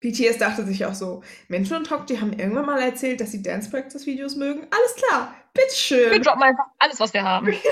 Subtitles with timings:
[0.00, 3.42] BTS dachte sich auch so, Menschen und Tok, die haben irgendwann mal erzählt, dass sie
[3.42, 4.66] Dance Practice Videos mögen.
[4.70, 6.12] Alles klar, bitteschön.
[6.12, 7.52] Wir droppen einfach alles, was wir haben.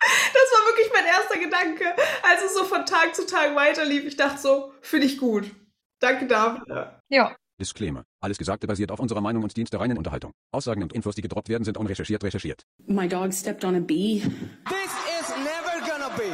[0.00, 1.84] Das war wirklich mein erster Gedanke,
[2.22, 4.04] als es so von Tag zu Tag weiterlief.
[4.04, 5.50] Ich dachte so, finde ich gut.
[5.98, 7.00] Danke dafür.
[7.08, 7.34] Ja.
[7.60, 8.04] Disclaimer.
[8.20, 10.30] Alles Gesagte basiert auf unserer Meinung und dient der reinen Unterhaltung.
[10.52, 12.62] Aussagen und Infos, die gedroppt werden, sind unrecherchiert recherchiert.
[12.86, 14.20] My dog stepped on a bee.
[14.68, 16.30] This is never gonna be.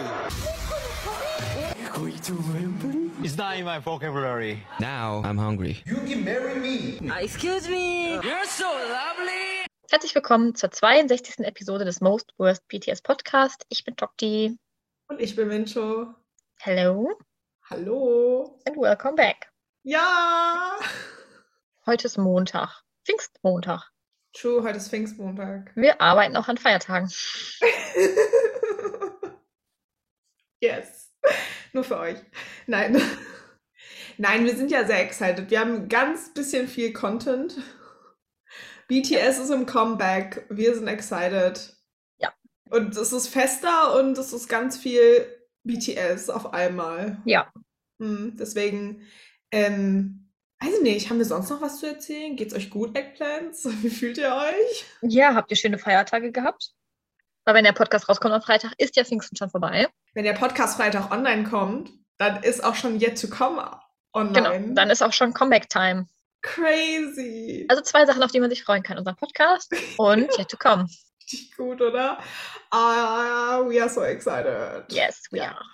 [1.99, 2.84] Going to Wimbledon?
[3.25, 4.63] It's not in my vocabulary.
[4.81, 5.83] Now I'm hungry.
[5.87, 8.21] Excuse me.
[8.23, 9.65] You're so lovely.
[9.91, 11.39] Herzlich willkommen zur 62.
[11.39, 13.65] Episode des Most Worst BTS Podcast.
[13.71, 14.59] Ich bin Dokti.
[15.09, 16.15] Und ich bin Mincho.
[16.61, 17.17] Hello
[17.71, 18.61] Hallo.
[18.67, 19.51] and welcome back.
[19.85, 20.79] Ja.
[21.87, 22.83] Heute ist Montag.
[23.07, 23.91] Pfingstmontag.
[24.35, 25.73] True, heute ist Pfingstmontag.
[25.77, 27.09] Wir arbeiten auch an Feiertagen.
[30.61, 31.11] yes.
[31.85, 32.19] Nur für euch.
[32.67, 33.01] Nein.
[34.17, 35.51] Nein, wir sind ja sehr excited.
[35.51, 37.57] Wir haben ganz bisschen viel Content.
[38.87, 40.47] BTS ist im Comeback.
[40.51, 41.77] Wir sind excited.
[42.19, 42.33] Ja.
[42.71, 45.27] Und es ist fester und es ist ganz viel
[45.65, 47.21] BTS auf einmal.
[47.25, 47.53] Ja.
[47.99, 49.03] Hm, deswegen,
[49.51, 50.31] ähm,
[50.61, 52.37] weiß ich nicht, haben wir sonst noch was zu erzählen?
[52.37, 53.65] Geht's euch gut, Eggplants?
[53.83, 54.85] Wie fühlt ihr euch?
[55.03, 56.73] Ja, habt ihr schöne Feiertage gehabt?
[57.45, 59.89] Weil wenn der Podcast rauskommt am Freitag, ist ja Pfingsten schon vorbei.
[60.15, 63.63] Wenn der Podcast Freitag online kommt, dann ist auch schon Yet to Come
[64.13, 64.61] online.
[64.61, 64.75] Genau.
[64.75, 66.07] Dann ist auch schon Comeback-Time.
[66.43, 67.67] Crazy.
[67.69, 68.99] Also zwei Sachen, auf die man sich freuen kann.
[68.99, 70.87] Unser Podcast und Yet to Come.
[71.23, 72.19] Richtig gut, oder?
[72.71, 74.85] Ah, we are so excited.
[74.93, 75.53] Yes, we Ja.
[75.53, 75.65] are.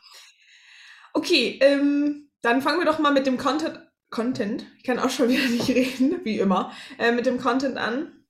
[1.12, 3.80] Okay, ähm, dann fangen wir doch mal mit dem Content,
[4.10, 8.24] Content, ich kann auch schon wieder nicht reden, wie immer, äh, mit dem Content an,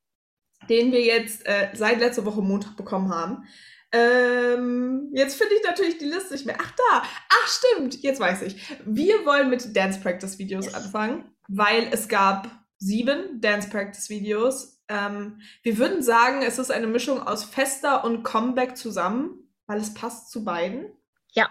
[0.68, 3.44] den wir jetzt äh, seit letzter Woche Montag bekommen haben.
[3.92, 6.56] Ähm, jetzt finde ich natürlich die Liste nicht mehr.
[6.60, 8.56] Ach da, ach stimmt, jetzt weiß ich.
[8.84, 10.74] Wir wollen mit Dance Practice Videos Yes.
[10.74, 14.80] anfangen, weil es gab sieben Dance Practice Videos.
[14.88, 19.94] Ähm, wir würden sagen, es ist eine Mischung aus Fester und Comeback zusammen, weil es
[19.94, 20.92] passt zu beiden.
[21.32, 21.48] Ja.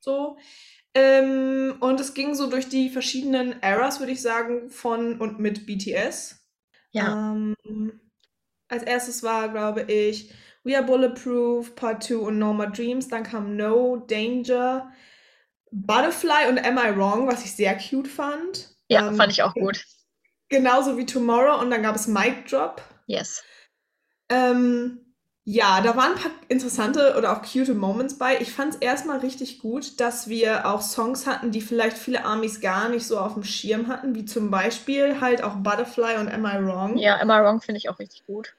[0.00, 0.38] So.
[0.94, 5.66] Ähm, und es ging so durch die verschiedenen Eras, würde ich sagen, von und mit
[5.66, 6.46] BTS.
[6.92, 7.32] Ja.
[7.32, 7.54] Ähm,
[8.68, 10.32] als erstes war, glaube ich,
[10.68, 13.08] We Are Bulletproof, Part 2 und No More Dreams.
[13.08, 14.92] Dann kam No, Danger,
[15.70, 18.74] Butterfly und Am I Wrong, was ich sehr cute fand.
[18.88, 19.84] Ja, Ähm, fand ich auch gut.
[20.50, 22.82] Genauso wie Tomorrow und dann gab es Mic Drop.
[23.06, 23.42] Yes.
[24.30, 25.00] Ähm,
[25.44, 28.38] ja, da waren ein paar interessante oder auch cute Moments bei.
[28.40, 32.60] Ich fand es erstmal richtig gut, dass wir auch Songs hatten, die vielleicht viele Armies
[32.60, 36.44] gar nicht so auf dem Schirm hatten, wie zum Beispiel halt auch Butterfly und Am
[36.44, 36.98] I Wrong.
[36.98, 38.54] Ja, Am I Wrong finde ich auch richtig gut.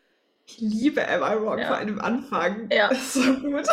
[0.51, 1.67] Ich liebe Am I Wrong, Ja.
[1.67, 2.69] vor allem am Anfang.
[2.71, 2.89] Ja.
[2.89, 3.67] Das ist so gut.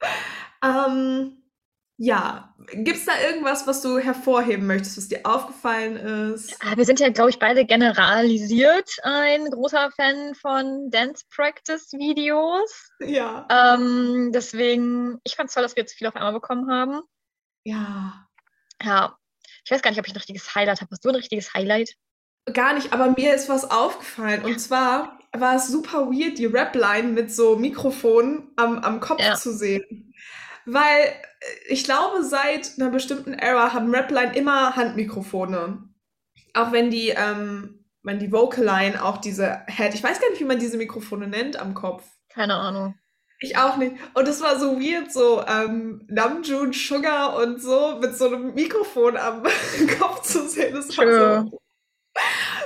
[0.64, 1.42] ähm,
[1.98, 5.96] ja, gibt es da irgendwas, was du hervorheben möchtest, was dir aufgefallen
[6.34, 6.54] ist?
[6.62, 12.90] Ah, Wir sind ja, glaube ich, beide generalisiert ein großer Fan von Dance Practice Videos.
[13.00, 13.46] Ja.
[13.50, 17.00] Ähm, deswegen, ich fand es toll, dass wir jetzt viel auf einmal bekommen haben.
[17.64, 18.26] Ja.
[18.82, 19.16] Ja,
[19.64, 20.90] ich weiß gar nicht, ob ich ein richtiges Highlight habe.
[20.90, 21.94] Hast du ein richtiges Highlight?
[22.52, 24.44] Gar nicht, aber mir ist was aufgefallen.
[24.44, 29.34] Und zwar war es super weird, die Rap-Line mit so Mikrofon am, am Kopf Ja.
[29.34, 30.14] zu sehen.
[30.64, 31.12] Weil äh,
[31.68, 35.88] ich glaube, seit einer bestimmten Era haben Rap-Line immer Handmikrofone.
[36.54, 40.44] Auch wenn die, ähm, wenn die Vocal-Line auch diese Head, ich weiß gar nicht, wie
[40.44, 42.04] man diese Mikrofone nennt am Kopf.
[42.32, 42.94] Keine Ahnung.
[43.40, 43.94] Ich auch nicht.
[44.14, 49.16] Und es war so weird, so ähm, Namjoon, Sugar und so mit so einem Mikrofon
[49.18, 49.42] am
[50.00, 50.74] Kopf zu sehen.
[50.74, 51.48] Das war, True.
[51.50, 51.60] so,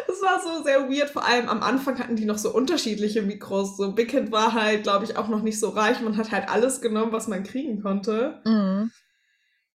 [0.07, 1.11] das war so sehr weird.
[1.11, 3.77] Vor allem am Anfang hatten die noch so unterschiedliche Mikros.
[3.77, 6.01] So Big Hit war halt, glaube ich, auch noch nicht so reich.
[6.01, 8.41] Man hat halt alles genommen, was man kriegen konnte.
[8.45, 8.91] Mhm.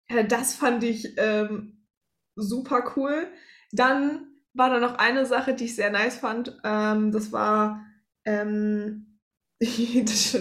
[0.09, 1.87] Ja, das fand ich ähm,
[2.35, 3.27] super cool.
[3.71, 6.57] Dann war da noch eine Sache, die ich sehr nice fand.
[6.63, 7.83] Ähm, das war
[8.23, 9.15] ähm,
[9.59, 10.33] JKs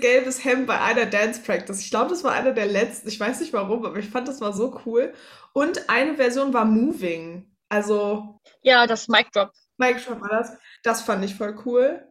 [0.00, 1.80] gelbes Hemd bei einer Dance Practice.
[1.80, 3.08] Ich glaube, das war einer der letzten.
[3.08, 5.12] Ich weiß nicht warum, aber ich fand das war so cool.
[5.52, 7.55] Und eine Version war Moving.
[7.68, 9.52] Also Ja, das Mic Drop.
[9.78, 10.56] Mike Schwab war das.
[10.82, 12.06] Das fand ich voll cool.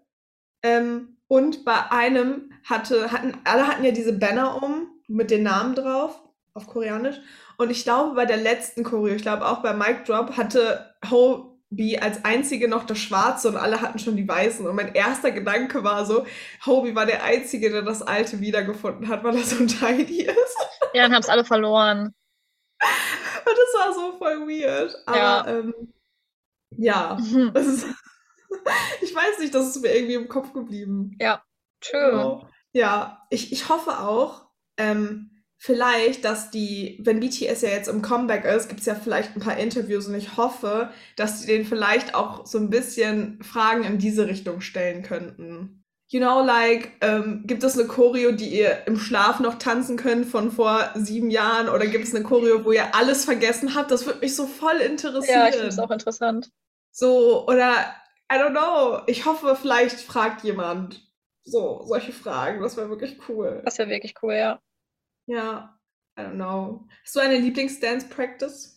[0.64, 5.76] Ähm, und bei einem hatte, hatten, alle hatten ja diese Banner um mit den Namen
[5.76, 6.22] drauf,
[6.54, 7.18] auf Koreanisch.
[7.58, 12.00] Und ich glaube, bei der letzten Choreo, ich glaube auch bei Mic Drop, hatte Hobie
[12.00, 14.66] als einzige noch das Schwarze und alle hatten schon die Weißen.
[14.68, 16.26] Und mein erster Gedanke war so,
[16.66, 20.58] Hobie war der Einzige, der das Alte wiedergefunden hat, weil er so tiny ist.
[20.94, 22.14] Ja, dann haben es alle verloren.
[23.56, 24.96] Das war so voll weird.
[25.06, 25.48] Aber Ja.
[25.48, 25.74] ähm,
[26.78, 27.52] ja, Mhm.
[27.56, 27.86] ist,
[29.02, 31.18] ich weiß nicht, das ist mir irgendwie im Kopf geblieben.
[31.82, 32.12] True.
[32.12, 32.50] Genau.
[32.74, 38.44] Ja, ich, ich hoffe auch, ähm, vielleicht, dass die, wenn BTS ja jetzt im Comeback
[38.44, 42.14] ist, gibt es ja vielleicht ein paar Interviews und ich hoffe, dass die den vielleicht
[42.16, 45.85] auch so ein bisschen Fragen in diese Richtung stellen könnten.
[46.08, 50.28] You know, like, ähm, gibt es eine Choreo, die ihr im Schlaf noch tanzen könnt
[50.28, 51.68] von vor sieben Jahren?
[51.68, 53.90] Oder gibt es eine Choreo, wo ihr alles vergessen habt?
[53.90, 55.40] Das würde mich so voll interessieren.
[55.40, 56.52] Ja, ich finde es auch interessant.
[56.92, 57.96] So, oder,
[58.32, 59.02] I don't know.
[59.08, 61.02] Ich hoffe, vielleicht fragt jemand
[61.44, 62.62] so solche Fragen.
[62.62, 63.62] Das wäre wirklich cool.
[63.66, 64.62] Das wäre wirklich cool, ja.
[65.26, 65.80] Ja,
[66.18, 66.88] I don't know.
[67.04, 68.76] Hast du eine Lieblings-Dance-Practice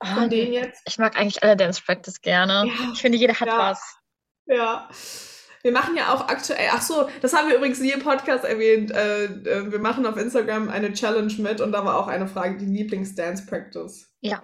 [0.00, 0.82] Ah, von denen jetzt?
[0.86, 2.66] Ich mag eigentlich alle Dance Practice gerne.
[2.66, 3.58] Ja, Ich finde, jeder hat ja.
[3.58, 3.96] was.
[4.46, 4.88] Ja.
[5.62, 8.90] Wir machen ja auch aktuell, ach so, das haben wir übrigens nie im Podcast erwähnt.
[8.92, 12.56] Äh, äh, wir machen auf Instagram eine Challenge mit und da war auch eine Frage,
[12.56, 14.10] die Lieblings-Dance-Practice.
[14.20, 14.42] Ja.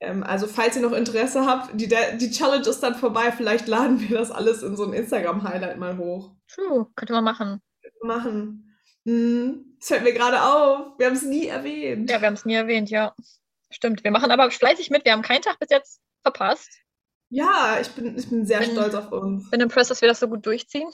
[0.00, 3.32] Ähm, also, falls ihr noch Interesse habt, die, die Challenge ist dann vorbei.
[3.32, 6.34] Vielleicht laden wir das alles in so ein Instagram-Highlight mal hoch.
[6.48, 7.62] True, könnte man machen.
[8.02, 8.76] Machen.
[9.04, 10.98] Hm, das fällt mir gerade auf.
[10.98, 12.10] Wir haben es nie erwähnt.
[12.10, 13.14] Ja, wir haben es nie erwähnt, ja.
[13.70, 14.04] Stimmt.
[14.04, 15.04] Wir machen aber fleißig mit.
[15.04, 16.68] Wir haben keinen Tag bis jetzt verpasst.
[17.28, 19.50] Ja, ich bin, ich bin sehr Bin- stolz auf uns.
[19.50, 20.88] Bin impressed, dass wir das so gut durchziehen.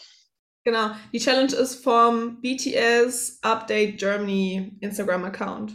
[0.65, 0.93] Genau.
[1.13, 5.73] Die Challenge ist vom BTS Update Germany Instagram-Account.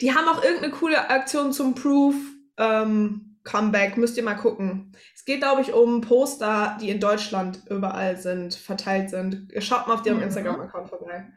[0.00, 2.14] Die haben auch irgendeine coole Aktion zum Proof
[2.58, 3.96] ähm, Comeback.
[3.96, 4.96] Müsst ihr mal gucken.
[5.14, 9.48] Es geht, glaube ich, um Poster, die in Deutschland überall sind, verteilt sind.
[9.58, 10.24] Schaut mal auf deren Mhm.
[10.24, 11.32] Instagram-Account vorbei.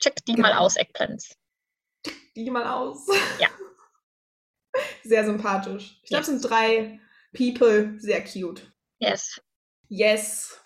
[0.00, 0.62] Check die mal Genau.
[0.62, 1.36] aus, Eggplants.
[2.34, 3.06] Die mal aus.
[3.38, 3.48] Ja.
[5.04, 6.00] Sehr sympathisch.
[6.02, 6.40] Ich glaube, es Yes.
[6.40, 7.00] sind drei
[7.36, 7.98] People.
[7.98, 8.72] Sehr cute.
[8.98, 9.40] Yes.
[9.88, 10.60] Yes.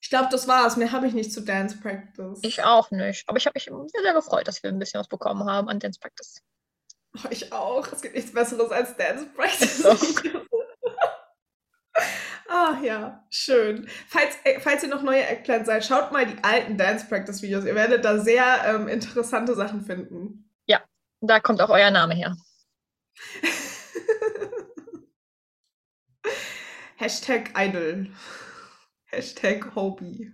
[0.00, 0.76] Ich glaube, das war's.
[0.76, 2.40] Mehr habe ich nicht zu Dance Practice.
[2.42, 3.28] Ich auch nicht.
[3.28, 5.78] Aber ich habe mich sehr, sehr gefreut, dass wir ein bisschen was bekommen haben an
[5.78, 6.42] Dance Practice.
[7.16, 7.86] Oh, ich auch.
[7.92, 9.82] Es gibt nichts Besseres als Dance Practice.
[9.82, 10.00] Doch.
[12.54, 13.88] Ah ja, schön.
[14.08, 17.64] Falls, äh, falls ihr noch neue Eggplants seid, schaut mal die alten Dance Practice Videos.
[17.64, 20.52] Ihr werdet da sehr ähm, interessante Sachen finden.
[21.24, 22.36] Da kommt auch euer Name her.
[27.02, 28.06] Hashtag Idol.
[29.10, 30.30] Hashtag Hobby.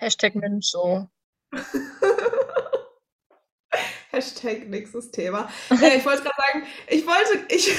[0.00, 1.08] Hashtag Mensch so.
[4.10, 5.48] Hashtag nächstes Thema.
[5.70, 7.70] Äh, ich wollte gerade sagen, ich wollte, ich.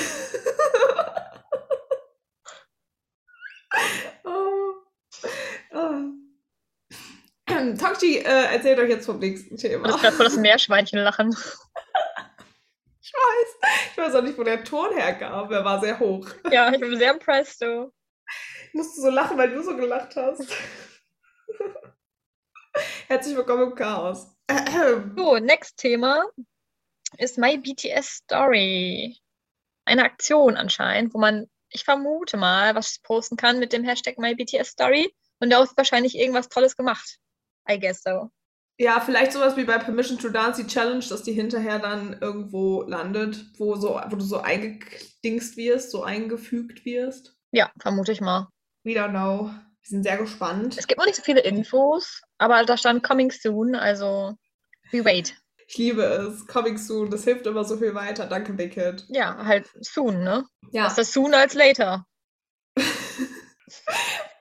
[4.23, 4.75] oh.
[5.73, 6.11] Oh.
[7.77, 9.87] Tokchi äh, erzählt euch jetzt vom nächsten Thema.
[9.87, 11.35] Das ist gerade voll das Meerschweinchen lachen.
[14.01, 14.15] Ich weiß.
[14.15, 15.51] Auch nicht, wo der Ton herkam.
[15.51, 16.27] Er war sehr hoch.
[16.49, 17.93] Ja, ich bin sehr impressed, so.
[18.67, 20.43] Ich musste so lachen, weil du so gelacht hast.
[23.07, 24.27] Herzlich willkommen im Chaos.
[25.15, 26.23] So, next Thema
[27.19, 29.19] ist My BTS Story.
[29.85, 34.33] Eine Aktion anscheinend, wo man, ich vermute mal, was posten kann mit dem Hashtag My
[34.33, 35.13] BTS Story.
[35.39, 37.19] Und daraus wird wahrscheinlich irgendwas Tolles gemacht.
[37.69, 38.31] I guess so.
[38.81, 42.81] Ja, vielleicht sowas wie bei Permission to Dance, die Challenge, dass die hinterher dann irgendwo
[42.81, 47.37] landet, wo, so, wo du so eingedingst wirst, so eingefügt wirst.
[47.51, 48.47] Ja, vermute ich mal.
[48.83, 49.51] We don't know.
[49.83, 50.79] Wir sind sehr gespannt.
[50.79, 54.35] Es gibt noch nicht so viele Infos, aber da stand Coming Soon, also
[54.91, 55.35] we wait.
[55.67, 56.47] Ich liebe es.
[56.47, 57.11] Coming soon.
[57.11, 58.25] Das hilft immer so viel weiter.
[58.25, 59.05] Danke, Big Hit.
[59.09, 60.43] Ja, halt soon, ne?
[60.71, 60.85] Ja.
[60.85, 62.07] Besser soon als later.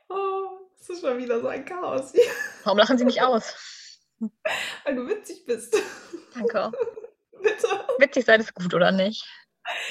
[0.09, 0.49] oh,
[0.79, 2.15] das ist schon wieder so ein Chaos.
[2.65, 3.70] Warum lachen Sie mich aus?
[4.85, 5.77] Weil du witzig bist.
[6.35, 6.73] Danke.
[7.43, 7.69] Bitte.
[7.99, 9.25] Witzig sein ist gut, oder nicht?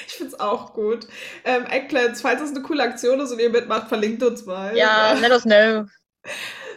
[0.06, 1.06] Ich find's auch gut.
[1.44, 4.76] Ähm, Eggplants, falls es eine coole Aktion ist und ihr mitmacht, verlinkt uns mal.
[4.76, 5.86] Ja, let us know.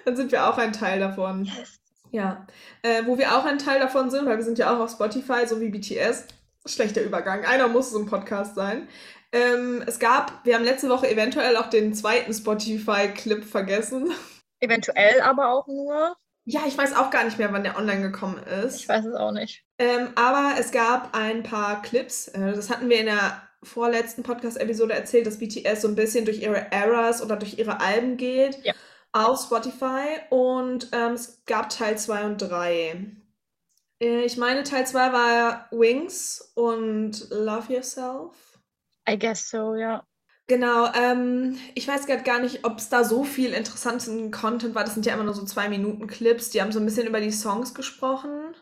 [0.06, 1.46] Dann sind wir auch ein Teil davon.
[1.46, 1.80] Yes.
[2.12, 2.46] Ja.
[2.82, 5.46] Äh, wo wir auch ein Teil davon sind, weil wir sind ja auch auf Spotify,
[5.48, 6.28] so wie BTS.
[6.66, 7.44] Schlechter Übergang.
[7.44, 8.88] Einer muss so ein Podcast sein.
[9.32, 14.12] Ähm, es gab, wir haben letzte Woche eventuell auch den zweiten Spotify-Clip vergessen.
[14.60, 16.16] Eventuell aber auch nur.
[16.46, 18.76] Ja, ich weiß auch gar nicht mehr, wann der online gekommen ist.
[18.82, 19.64] Ich weiß es auch nicht.
[19.78, 22.28] Ähm, aber es gab ein paar Clips.
[22.30, 26.42] Äh, das hatten wir in der vorletzten Podcast-Episode erzählt, dass BTS so ein bisschen durch
[26.42, 28.74] ihre Eras oder durch ihre Alben geht Ja.
[29.14, 30.20] auf Spotify.
[30.30, 33.06] Und ähm, es gab Teil 2 und 3.
[34.02, 38.60] Äh, ich meine, Teil 2 war Wings und Love Yourself.
[39.10, 40.06] I guess so, ja.
[40.48, 44.84] Genau, ähm, ich weiß gerade gar nicht, ob es da so viel interessanten Content war.
[44.84, 46.50] Das sind ja immer nur so zwei Minuten Clips.
[46.50, 48.54] Die haben so ein bisschen über die Songs gesprochen.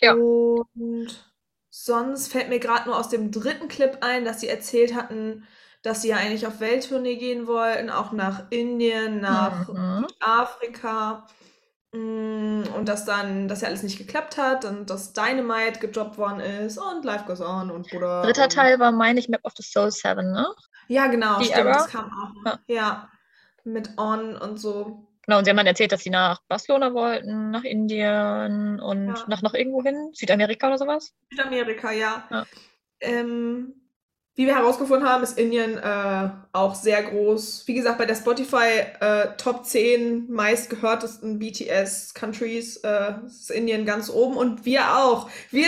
[0.00, 0.16] Ja.
[0.64, 1.32] Und
[1.70, 5.46] sonst fällt mir gerade nur aus dem dritten Clip ein, dass sie erzählt hatten,
[5.82, 10.06] dass sie ja eigentlich auf Welttournee gehen wollten, auch nach Indien, nach Mhm.
[10.20, 11.26] Afrika.
[11.92, 16.40] Mm, Und dass dann das ja alles nicht geklappt hat und dass Dynamite gedroppt worden
[16.40, 18.22] ist und Life Goes On und Bruder.
[18.22, 20.46] Dritter Teil war, meine ich, Map of the Soul 7, ne?
[20.88, 21.72] ja, genau, Die stimmt, Era?
[21.74, 22.44] das kam auch.
[22.44, 22.58] noch.
[22.68, 23.08] Ja.
[23.64, 25.06] mit On und so.
[25.26, 29.24] Genau, und sie haben dann erzählt, dass sie nach Barcelona wollten, nach Indien und Ja.
[29.28, 31.12] nach noch irgendwo hin, Südamerika oder sowas.
[31.30, 32.24] Südamerika, ja.
[32.30, 32.46] Ja.
[33.00, 33.79] Ähm,
[34.40, 37.64] wie wir herausgefunden haben, ist Indien äh, auch sehr groß.
[37.66, 44.08] Wie gesagt, bei der Spotify äh, Top 10 meistgehörtesten BTS Countries äh, ist Indien ganz
[44.08, 45.28] oben und wir auch.
[45.50, 45.66] Wir,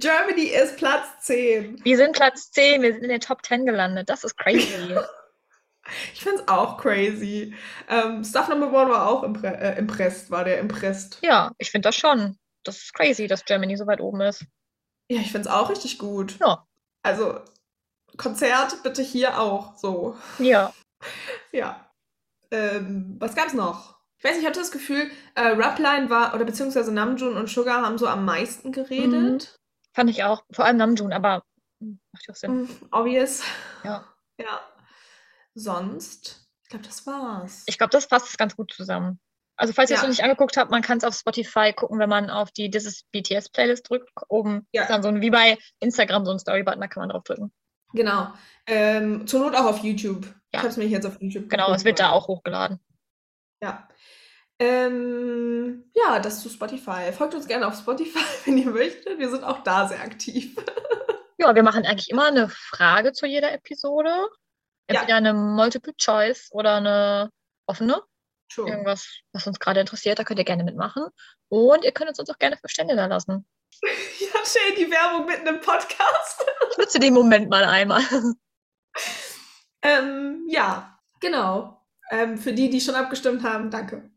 [0.00, 1.82] Germany ist Platz 10.
[1.82, 4.10] Wir sind Platz 10, wir sind in den Top 10 gelandet.
[4.10, 4.68] Das ist crazy.
[6.12, 7.52] Ich find's auch crazy.
[7.88, 11.18] Ähm, Stuff Number One war auch impre äh, impressed, war der impressed.
[11.22, 12.36] ja, ich finde das schon.
[12.62, 14.44] Das ist crazy, dass Germany so weit oben ist.
[15.10, 16.38] Ja, ich find's auch richtig gut.
[16.38, 16.64] Ja.
[17.02, 17.40] Also,
[18.16, 20.16] Konzert bitte hier auch, so.
[20.38, 20.72] Ja.
[21.52, 21.90] Ja.
[22.50, 23.98] Ähm, was gab's noch?
[24.18, 27.82] Ich weiß nicht, ich hatte das Gefühl, äh, Rapline war, oder beziehungsweise Namjoon und Sugar
[27.82, 29.56] haben so am meisten geredet.
[29.94, 30.44] Fand ich auch.
[30.52, 31.42] Vor allem Namjoon, aber
[31.80, 32.52] macht ja auch Sinn.
[32.62, 33.42] Mhm, obvious.
[33.84, 34.04] Ja.
[34.40, 34.60] Ja.
[35.54, 37.64] Sonst, ich glaube, das war's.
[37.66, 39.20] Ich glaube, das passt ganz gut zusammen.
[39.56, 40.06] Also, falls ihr es Ja.
[40.06, 42.86] noch nicht angeguckt habt, man kann es auf Spotify gucken, wenn man auf die This
[42.86, 44.08] is BTS Playlist drückt.
[44.28, 44.82] Oben Ja.
[44.82, 47.52] ist dann so ein, wie bei Instagram, so ein Story-Button, da kann man drauf drücken.
[47.92, 48.28] Genau.
[48.66, 50.24] Ähm, zur Not auch auf YouTube.
[50.26, 50.58] Ich Ja.
[50.60, 52.22] habe es mir jetzt auf YouTube Genau, es wird da geguckt.
[52.24, 52.80] auch hochgeladen.
[53.62, 53.88] Ja.
[54.58, 57.12] Ähm, ja, das zu Spotify.
[57.12, 59.18] Folgt uns gerne auf Spotify, wenn ihr möchtet.
[59.18, 60.56] Wir sind auch da sehr aktiv.
[61.42, 64.10] Ja, wir machen eigentlich immer eine Frage zu jeder Episode.
[64.10, 64.28] Ja.
[64.88, 67.30] Entweder eine Multiple Choice oder eine
[67.66, 68.02] offene.
[68.52, 68.68] True.
[68.68, 71.06] Irgendwas, was uns gerade interessiert, da könnt ihr gerne mitmachen.
[71.48, 73.46] Und ihr könnt uns auch gerne fünf Stände da lassen.
[73.82, 76.44] Ja, schön, die Werbung mitten im Podcast.
[76.72, 78.02] Ich nutze den Moment mal einmal.
[79.82, 81.82] Ähm, ja, genau.
[82.10, 84.10] Ähm, für die, die schon abgestimmt haben, danke.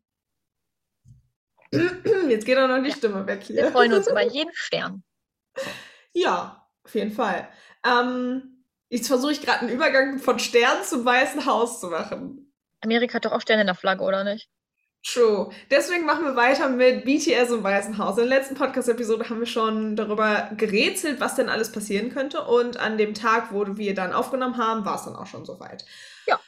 [1.71, 3.71] Jetzt geht auch noch die Stimme weg Wir hier.
[3.71, 5.03] freuen uns über jeden Stern.
[6.13, 7.47] Ja, auf jeden Fall.
[7.85, 12.53] Ähm, jetzt versuche ich gerade einen Übergang von Stern zum Weißen Haus zu machen.
[12.81, 14.49] Amerika hat doch auch Sterne in der Flagge, oder nicht?
[15.05, 15.51] True.
[15.69, 18.17] Deswegen machen wir weiter mit BTS und Weißen Haus.
[18.17, 22.41] In der letzten Podcast-Episode haben wir schon darüber gerätselt, was denn alles passieren könnte.
[22.41, 25.85] Und an dem Tag, wo wir dann aufgenommen haben, war es dann auch schon soweit.
[26.25, 26.39] Ja.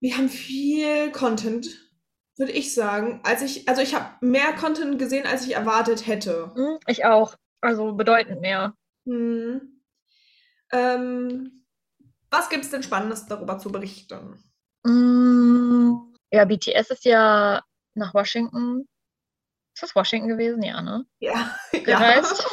[0.00, 1.68] Wir haben viel Content,
[2.38, 3.20] würde ich sagen.
[3.24, 6.52] Als ich, also ich habe mehr Content gesehen, als ich erwartet hätte.
[6.54, 7.36] Hm, ich auch.
[7.60, 8.74] Also bedeutend mehr.
[9.04, 9.82] Hm.
[10.72, 11.66] Ähm,
[12.30, 14.42] was gibt es denn Spannendes darüber zu berichten?
[14.84, 17.62] Mm, ja, BTS ist ja
[17.94, 18.88] nach Washington.
[19.74, 20.62] Ist das Washington gewesen?
[20.62, 21.06] Ja, ne?
[21.18, 21.56] Ja.
[21.72, 22.46] Gereist.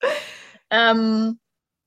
[0.70, 1.38] ähm,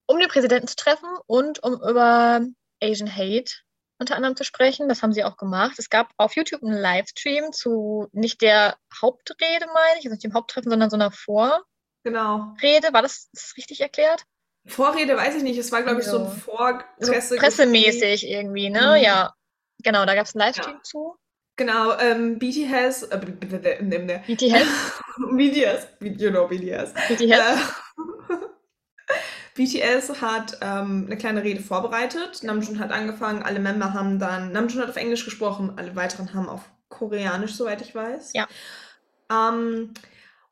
[0.07, 2.41] um den Präsidenten zu treffen und um über
[2.81, 3.51] Asian Hate
[3.97, 4.89] unter anderem zu sprechen.
[4.89, 5.79] Das haben sie auch gemacht.
[5.79, 10.33] Es gab auf YouTube einen Livestream zu nicht der Hauptrede, meine ich, also nicht dem
[10.33, 11.63] Haupttreffen, sondern so einer Vorrede.
[12.03, 12.53] Genau.
[12.91, 14.23] War das, das richtig erklärt?
[14.67, 15.57] Vorrede weiß ich nicht.
[15.57, 16.31] Es war, glaube ich, so ein So.
[16.31, 17.35] Vorpresse.
[17.35, 18.95] So pressemäßig irgendwie, ne?
[18.97, 19.03] Mhm.
[19.03, 19.33] Ja.
[19.85, 20.83] Genau, da gab es einen Livestream Ja.
[20.83, 21.15] zu.
[21.57, 23.17] Genau, ähm, BTS, äh.
[23.17, 24.67] BTS.
[25.37, 26.93] BTS, you know BTS.
[27.07, 27.21] BTS.
[27.31, 27.55] Äh,
[29.55, 32.43] BTS hat ähm, eine kleine Rede vorbereitet.
[32.43, 36.49] Namjoon hat angefangen, alle Member haben dann, Namjoon hat auf Englisch gesprochen, alle weiteren haben
[36.49, 38.33] auf Koreanisch, soweit ich weiß.
[38.33, 38.47] Ja.
[39.31, 39.93] Ähm,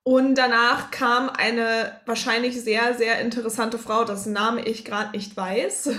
[0.03, 5.89] und danach kam eine wahrscheinlich sehr, sehr interessante Frau, dessen Name ich gerade nicht weiß.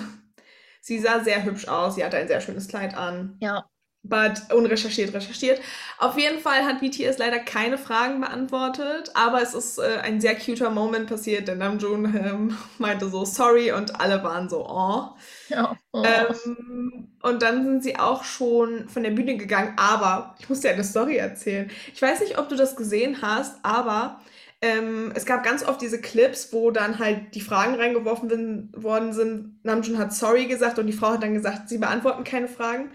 [0.85, 3.39] Sie sah sehr hübsch aus, sie hatte ein sehr schönes Kleid an.
[3.41, 3.65] Ja.
[4.03, 5.63] But unrecherchiert, recherchiert.
[5.97, 10.35] Auf jeden Fall hat BTS leider keine Fragen beantwortet, aber es ist äh, ein sehr
[10.35, 15.17] cuter Moment passiert, denn Namjoon ähm, meinte so sorry und alle waren so oh.
[15.49, 15.75] ja.
[15.93, 16.03] Oh.
[16.05, 20.73] Ähm, und dann sind sie auch schon von der Bühne gegangen, aber ich muss dir
[20.73, 21.71] eine Story erzählen.
[21.95, 24.21] Ich weiß nicht, ob du das gesehen hast, aber
[24.61, 29.13] ähm, es gab ganz oft diese Clips, wo dann halt die Fragen reingeworfen bin, worden
[29.13, 29.59] sind.
[29.63, 32.91] Namjoon hat sorry gesagt und die Frau hat dann gesagt, sie beantworten keine Fragen.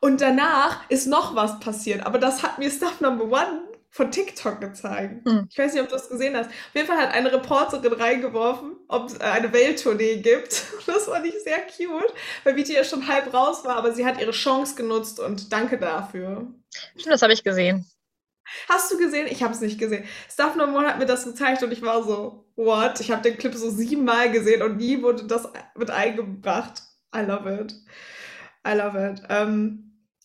[0.00, 4.60] Und danach ist noch was passiert, aber das hat mir Stuff Number One von TikTok
[4.60, 5.26] gezeigt.
[5.26, 5.48] Hm.
[5.50, 6.46] Ich weiß nicht, ob du das gesehen hast.
[6.46, 10.64] Auf jeden Fall hat eine Reporterin reingeworfen, ob es eine Welttournee gibt.
[10.86, 14.30] Das fand ich sehr cute, weil BTS schon halb raus war, aber sie hat ihre
[14.30, 16.46] Chance genutzt und danke dafür.
[16.96, 17.84] Stimmt, das habe ich gesehen.
[18.68, 19.26] Hast du gesehen?
[19.30, 20.04] Ich habe es nicht gesehen.
[20.30, 23.00] Stuff No More hat mir das gezeigt und ich war so, what?
[23.00, 26.82] Ich habe den Clip so siebenmal gesehen und nie wurde das mit eingebracht.
[27.14, 27.74] I love it.
[28.66, 29.22] I love it.
[29.28, 29.84] Ähm,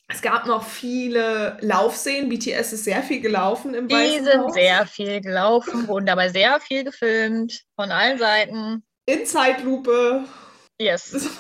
[0.10, 2.30] es gab noch viele Laufszenen.
[2.30, 4.54] BTS ist sehr viel gelaufen im Die Weißen sind Haus.
[4.54, 8.84] sehr viel gelaufen, wurden dabei sehr viel gefilmt, von allen Seiten.
[9.06, 10.26] In Zeitlupe.
[10.80, 11.14] Yes.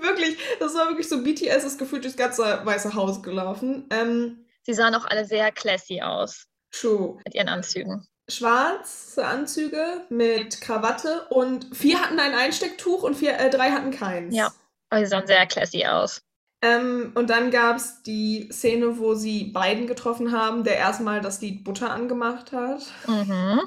[0.00, 3.86] Wirklich, das war wirklich so, BTS ist gefühlt durchs ganze Weiße Haus gelaufen.
[3.90, 7.18] Ähm, Sie sahen auch alle sehr classy aus true.
[7.24, 8.06] mit ihren Anzügen.
[8.30, 14.34] Schwarze Anzüge mit Krawatte und vier hatten ein Einstecktuch und vier, äh, drei hatten keins.
[14.34, 14.52] Ja.
[14.90, 16.22] Aber sie sahen sehr classy aus.
[16.64, 21.40] Ähm, und dann gab es die Szene, wo sie beiden getroffen haben, der erstmal das
[21.40, 22.82] Lied Butter angemacht hat.
[23.08, 23.60] Mhm.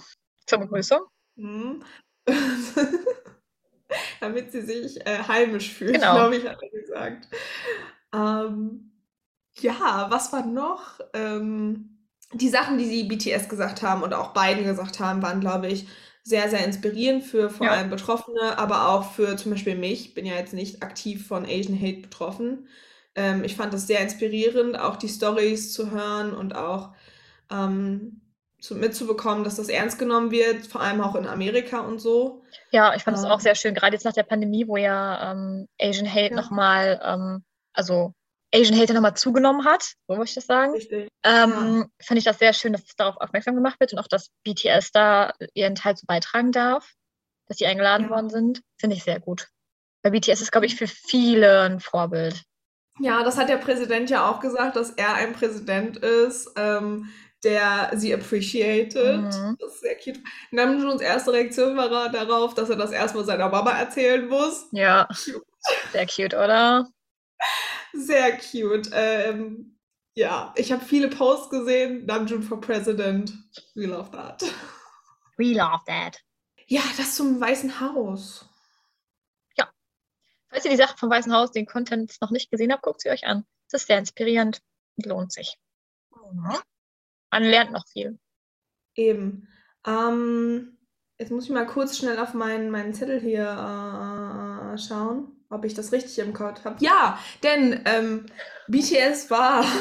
[0.46, 1.02] Zur Begrüßung.
[1.38, 1.84] Hm.
[4.22, 6.14] Damit sie sich äh, heimisch fühlt, Genau.
[6.16, 7.28] glaube ich, hat er gesagt.
[8.14, 8.92] Ähm,
[9.60, 11.00] ja, was war noch?
[11.14, 12.00] Ähm,
[12.34, 15.88] die Sachen, die sie BTS gesagt haben und auch beiden gesagt haben, waren, glaube ich,
[16.24, 17.70] sehr, sehr inspirierend für vor Ja.
[17.70, 20.08] allem Betroffene, aber auch für zum Beispiel mich.
[20.10, 22.68] Ich bin ja jetzt nicht aktiv von Asian Hate betroffen.
[23.16, 26.94] Ähm, ich fand es sehr inspirierend, auch die Stories zu hören und auch
[27.52, 28.22] ähm,
[28.60, 32.44] zu, mitzubekommen, dass das ernst genommen wird, vor allem auch in Amerika und so.
[32.72, 33.30] Ja, ich fand es Ähm.
[33.30, 36.36] auch sehr schön, gerade jetzt nach der Pandemie, wo ja ähm, Asian Hate Ja.
[36.36, 37.44] nochmal, ähm,
[37.74, 38.14] also
[38.56, 40.72] Asian Hate nochmal zugenommen hat, so würde ich das sagen.
[40.74, 41.10] Richtig.
[41.24, 44.30] Ähm, Fand ich das sehr schön, dass es darauf aufmerksam gemacht wird und auch, dass
[44.44, 46.94] BTS da ihren Teil zu beitragen darf,
[47.48, 48.10] dass sie eingeladen Ja.
[48.12, 48.62] worden sind.
[48.80, 49.48] Finde ich sehr gut.
[50.04, 52.44] Weil BTS ist, glaube ich, für viele ein Vorbild.
[53.00, 57.10] Ja, das hat der Präsident ja auch gesagt, dass er ein Präsident ist, ähm,
[57.44, 58.96] der sie appreciated.
[59.22, 59.58] Mhm.
[59.60, 60.20] Das ist sehr cute.
[60.52, 64.68] Namjoons erste Reaktion war darauf, dass er das erstmal seiner Mama erzählen muss.
[64.72, 65.44] Ja, Cute.
[65.92, 66.88] sehr cute, oder?
[68.06, 68.90] Sehr cute.
[68.94, 69.78] Ähm,
[70.16, 72.06] ja, ich habe viele Posts gesehen.
[72.06, 73.34] Namjoon for President.
[73.74, 74.44] We love that.
[75.38, 76.22] We love that.
[76.68, 78.46] Ja, das zum Weißen Haus.
[80.56, 83.10] Falls ihr die Sache vom Weißen Haus, den Content noch nicht gesehen habt, guckt sie
[83.10, 83.44] euch an.
[83.68, 84.62] Es ist sehr inspirierend
[84.96, 85.60] und lohnt sich.
[87.30, 88.18] Man lernt noch viel.
[88.96, 89.50] Eben.
[89.86, 90.78] Ähm,
[91.18, 94.25] jetzt muss ich mal kurz schnell auf meinen, meinen Zettel hier äh,
[94.78, 96.78] schauen, ob ich das richtig im Kopf habe.
[96.80, 98.26] Ja, denn ähm,
[98.68, 99.64] BTS war.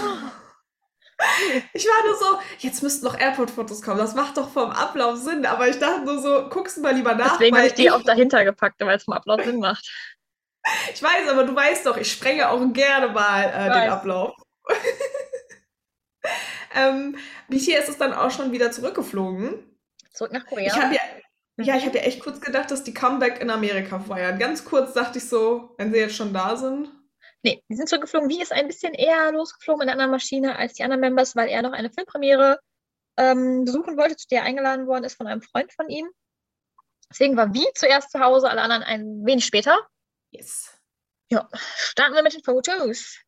[1.72, 3.98] Ich war nur so, jetzt müssten noch Airport-Fotos kommen.
[3.98, 5.46] Das macht doch vom Ablauf Sinn.
[5.46, 7.38] Aber ich dachte nur so, guckst du mal lieber nach.
[7.38, 9.88] Deswegen habe ich die auch dahinter gepackt, weil es vom Ablauf Sinn macht.
[10.92, 13.90] Ich weiß, aber du weißt doch, ich sprenge auch gerne mal äh, den.
[13.92, 14.34] Ablauf.
[16.74, 17.16] ähm,
[17.48, 19.78] BTS ist dann auch schon wieder zurückgeflogen.
[20.12, 20.74] Zurück nach Ich Korea.
[20.74, 21.00] habe ja,
[21.56, 24.38] ja, ich habe ja echt kurz gedacht, dass die Comeback in Amerika feiern.
[24.38, 26.90] Ganz kurz dachte ich so, wenn sie jetzt schon da sind.
[27.42, 28.28] Nee, die sind zurückgeflogen.
[28.28, 31.48] Wie ist ein bisschen eher losgeflogen in einer anderen Maschine als die anderen Members, weil
[31.48, 32.58] er noch eine Filmpremiere
[33.16, 36.08] ähm, besuchen wollte, zu der er eingeladen worden ist von einem Freund von ihm.
[37.10, 39.78] Deswegen war Wie zuerst zu Hause, alle anderen ein wenig später.
[40.30, 40.76] Yes.
[41.76, 43.20] Starten wir mit den Fotos.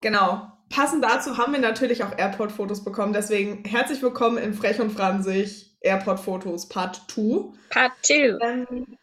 [0.00, 0.52] Genau.
[0.68, 3.12] Passend dazu haben wir natürlich auch Airport-Fotos bekommen.
[3.12, 7.52] Deswegen herzlich willkommen in Frech und Franzig Airport-Fotos Part 2.
[7.70, 8.14] Part 2.
[8.40, 8.98] Ähm,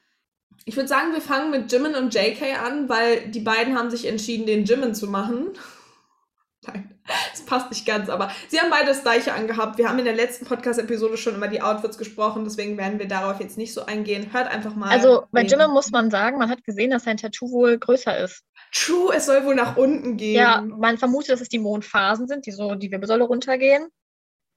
[0.65, 4.07] ich würde sagen, wir fangen mit Jimin und JK an, weil die beiden haben sich
[4.07, 5.49] entschieden, den Jimin zu machen.
[6.67, 6.99] Nein,
[7.31, 9.77] das passt nicht ganz, aber sie haben beide das gleiche angehabt.
[9.77, 13.39] Wir haben in der letzten Podcast-Episode schon über die Outfits gesprochen, deswegen werden wir darauf
[13.39, 14.33] jetzt nicht so eingehen.
[14.33, 14.89] Hört einfach mal.
[14.89, 18.43] Also bei Jimin muss man sagen, man hat gesehen, dass sein Tattoo wohl größer ist.
[18.73, 20.35] True, es soll wohl nach unten gehen.
[20.35, 23.87] Ja, man vermutet, dass es die Mondphasen sind, die so die Wirbelsäule runtergehen.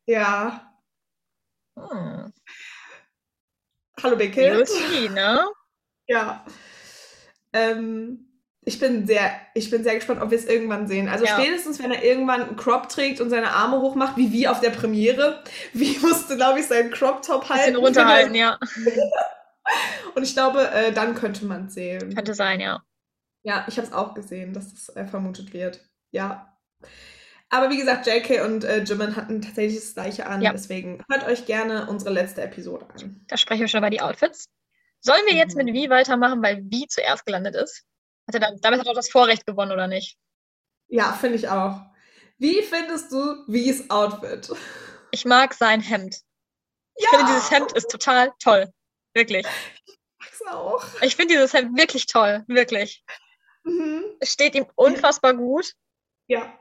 [0.06, 0.67] Ja.
[1.90, 2.32] Hm.
[4.02, 4.68] Hallo Beckett.
[4.68, 5.44] see, ne?
[6.06, 6.44] Ja.
[7.52, 8.24] Ähm,
[8.62, 11.08] ich bin sehr, ich bin sehr gespannt, ob wir es irgendwann sehen.
[11.08, 11.38] Also Ja.
[11.40, 14.70] spätestens, wenn er irgendwann einen Crop trägt und seine Arme hochmacht, wie wie auf der
[14.70, 15.42] Premiere.
[15.72, 17.72] Wie musste, glaube ich, seinen Crop Top halten.
[17.72, 18.58] Bisschen runterhalten, ja.
[20.14, 22.14] Und ich glaube, äh, dann könnte man es sehen.
[22.14, 22.82] Könnte sein, ja.
[23.42, 25.80] Ja, ich habe es auch gesehen, dass es äh, vermutet wird.
[26.10, 26.58] Ja.
[27.50, 30.42] Aber wie gesagt, JK und äh, Jimin hatten tatsächlich das gleiche an.
[30.42, 30.52] Ja.
[30.52, 33.24] Deswegen hört euch gerne unsere letzte Episode an.
[33.26, 34.48] Da sprechen wir schon über die Outfits.
[35.00, 35.64] Sollen wir jetzt Mhm.
[35.64, 37.84] mit Wie weitermachen, weil Wie zuerst gelandet ist?
[38.26, 40.18] Hat er dann, damit hat er das Vorrecht gewonnen, oder nicht?
[40.88, 41.80] Ja, finde ich auch.
[42.36, 44.50] Wie findest du Wies Outfit?
[45.10, 46.16] Ich mag sein Hemd.
[46.96, 48.70] Ich Ja, finde, dieses Hemd ist total toll.
[49.14, 49.46] Wirklich.
[50.18, 50.84] mag's auch.
[51.00, 52.44] Ich finde dieses Hemd wirklich toll.
[52.46, 53.02] Wirklich.
[53.64, 54.04] Mhm.
[54.20, 55.72] Es steht ihm unfassbar gut.
[56.26, 56.57] Ja.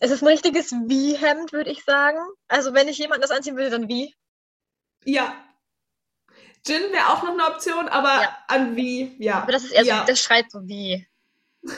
[0.00, 2.18] Es ist ein richtiges Wie-Hemd, würde ich sagen.
[2.48, 4.14] Also, wenn ich jemanden das anziehen würde, dann Wie.
[5.04, 5.34] Ja.
[6.66, 8.38] Gin wäre auch noch eine Option, aber Ja.
[8.48, 9.42] an wie, ja.
[9.42, 10.00] Aber das ist eher ja.
[10.00, 11.06] so, das schreit so Wie.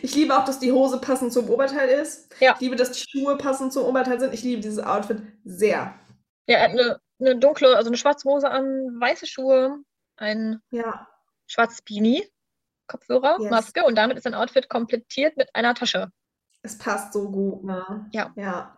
[0.00, 2.32] Ich liebe auch, dass die Hose passend zum Oberteil ist.
[2.38, 2.52] Ja.
[2.54, 4.32] Ich liebe, dass die Schuhe passend zum Oberteil sind.
[4.32, 5.98] Ich liebe dieses Outfit sehr.
[6.46, 8.64] Ja, er hat eine, eine dunkle, also eine schwarze Hose an,
[9.00, 9.78] weiße Schuhe,
[10.16, 11.08] ein Ja.
[11.48, 12.30] schwarzes Beanie,
[12.88, 13.50] Kopfhörer, Yes.
[13.50, 16.10] Maske und damit ist sein Outfit komplettiert mit einer Tasche.
[16.62, 18.08] Es passt so gut, ne?
[18.12, 18.32] Ja.
[18.36, 18.74] Ja.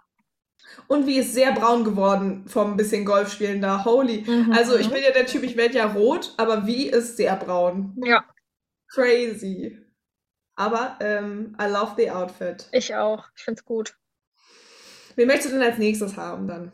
[0.88, 3.84] Und wie ist sehr braun geworden vom bisschen Golfspielen da.
[3.86, 4.26] Holy.
[4.52, 7.96] Also ich bin ja der Typ, ich werde ja rot, aber wie ist sehr braun.
[8.04, 8.24] Ja,
[8.88, 9.78] Crazy.
[10.56, 12.68] Aber ähm, I love the outfit.
[12.72, 13.24] ich auch.
[13.36, 13.96] Ich finde es gut.
[15.16, 16.72] Wen möchtest du denn als nächstes haben dann?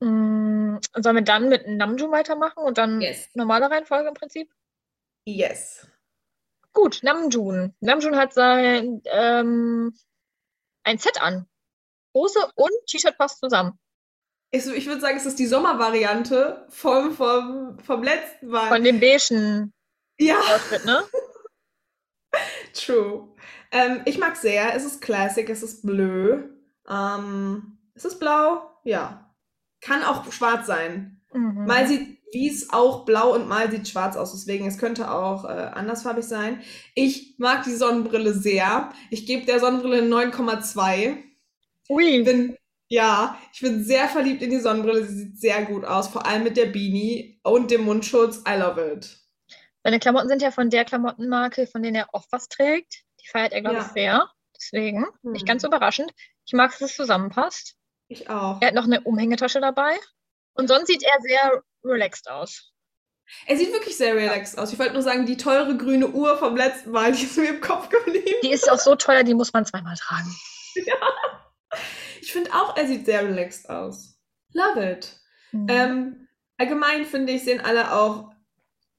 [0.00, 3.28] Mm, sollen wir dann mit Namjoon weitermachen und dann Yes.
[3.34, 4.48] normale Reihenfolge im Prinzip?
[5.26, 5.88] Yes.
[6.72, 7.74] Gut, Namjoon.
[7.80, 9.94] Namjoon hat sein ähm,
[10.84, 11.46] ein Set an.
[12.14, 13.78] Hose und T-Shirt passt zusammen.
[14.50, 18.68] Ich, so- ich würde sagen, es ist die Sommervariante vom, vom, vom letzten Mal.
[18.68, 19.72] Von dem beigen
[20.18, 21.04] ja, Outfit, ne?
[22.74, 23.34] true.
[23.70, 24.74] Ähm, ich mag sehr.
[24.74, 26.42] Es ist Classic, es ist bleu.
[26.88, 28.70] Ähm, ist es blau?
[28.84, 29.34] Ja.
[29.80, 31.20] Kann auch schwarz sein.
[31.32, 31.66] Mhm.
[31.66, 34.32] Mal sieht Wies auch blau und mal sieht schwarz aus.
[34.32, 36.60] Deswegen, es könnte auch äh, andersfarbig sein.
[36.94, 38.92] Ich mag die Sonnenbrille sehr.
[39.10, 41.16] Ich gebe der Sonnenbrille eine 9,2.
[41.88, 42.22] Ui.
[42.22, 42.56] bin,
[42.88, 45.06] ja, ich bin sehr verliebt in die Sonnenbrille.
[45.06, 48.42] Sie sieht sehr gut aus, vor allem mit der Beanie und dem Mundschutz.
[48.46, 49.18] I love it.
[49.84, 53.04] Seine Klamotten sind ja von der Klamottenmarke, von denen er oft was trägt.
[53.22, 53.82] Die feiert er, glaube Ja.
[53.86, 54.30] ich, sehr.
[54.54, 55.46] Deswegen, nicht Hm.
[55.46, 56.12] ganz überraschend.
[56.44, 57.74] Ich mag, dass es zusammenpasst.
[58.08, 58.60] Ich auch.
[58.60, 59.92] Er hat noch eine Umhängetasche dabei.
[60.54, 62.72] Und sonst sieht er sehr relaxed aus.
[63.46, 64.72] Er sieht wirklich sehr relaxed aus.
[64.72, 67.60] Ich wollte nur sagen, die teure grüne Uhr vom letzten Mal, die ist mir im
[67.60, 68.40] Kopf geblieben.
[68.42, 70.34] Die ist auch so teuer, die muss man zweimal tragen.
[72.20, 74.18] Ich finde auch, er sieht sehr relaxed aus.
[74.52, 75.16] Love it.
[75.52, 75.66] Mhm.
[75.70, 78.32] Ähm, allgemein finde ich, sehen alle auch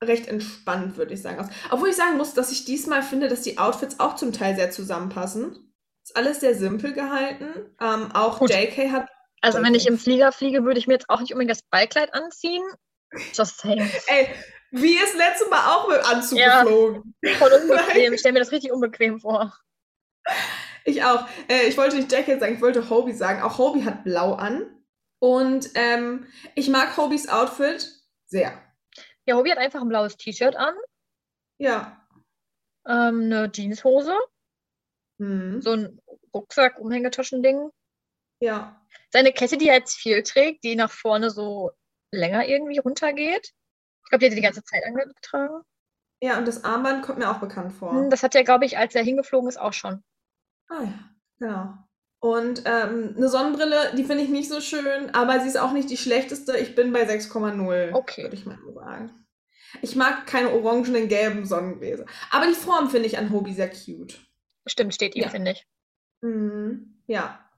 [0.04, 1.48] recht entspannt, würde ich sagen, aus.
[1.70, 4.72] Obwohl ich sagen muss, dass ich diesmal finde, dass die Outfits auch zum Teil sehr
[4.72, 5.74] zusammenpassen.
[6.04, 7.76] Ist alles sehr simpel gehalten.
[7.80, 8.50] Ähm, auch Gut.
[8.50, 9.10] JK hat.
[9.42, 12.14] Also, wenn ich im Flieger fliege, würde ich mir jetzt auch nicht unbedingt das Ballkleid
[12.14, 12.64] anziehen.
[13.34, 13.90] Just saying.
[14.08, 14.28] Ey,
[14.72, 16.64] wie ist letztes Mal auch mit Anzug Ja.
[16.64, 17.16] geflogen?
[17.38, 18.14] Voll unbequem.
[18.14, 19.58] Ich stelle mir das richtig unbequem vor.
[20.86, 21.28] Ich auch.
[21.48, 23.42] Äh, ich wollte nicht Jacket sagen, ich wollte Hobie sagen.
[23.42, 24.76] Auch Hobie hat blau an.
[25.20, 27.90] Und ähm, ich mag Hobies Outfit
[28.28, 28.54] sehr.
[29.26, 30.74] Ja, Hobie hat einfach ein blaues T-Shirt an,
[31.60, 32.08] Ja.
[32.88, 34.16] ähm, eine Jeanshose,
[35.20, 35.62] Hm.
[35.62, 36.00] so ein
[36.34, 37.70] Rucksack, Umhängetaschending.
[38.40, 38.79] Ja.
[39.12, 41.72] Seine Kette, die er jetzt viel trägt, die nach vorne so
[42.12, 43.54] länger irgendwie runtergeht.
[44.04, 45.64] Ich glaube, die hat er die ganze Zeit angetragen.
[46.22, 47.92] Ja, und das Armband kommt mir auch bekannt vor.
[47.94, 50.04] Hm, Das hat er, glaube ich, als er hingeflogen ist, auch schon.
[50.68, 51.00] Ah ja,
[51.40, 51.74] genau.
[52.22, 55.90] Und ähm, eine Sonnenbrille, die finde ich nicht so schön, aber sie ist auch nicht
[55.90, 56.58] die schlechteste.
[56.58, 58.24] Ich bin bei 6,0, Okay.
[58.24, 59.26] würde ich mal sagen.
[59.82, 62.06] Ich mag keine orangenen, gelben Sonnengläser.
[62.32, 64.20] Aber die Form finde ich an Hobie sehr cute.
[64.66, 65.30] Stimmt, steht ihm, Ja.
[65.30, 65.66] finde ich.
[66.22, 67.02] Mhm.
[67.08, 67.49] Ja.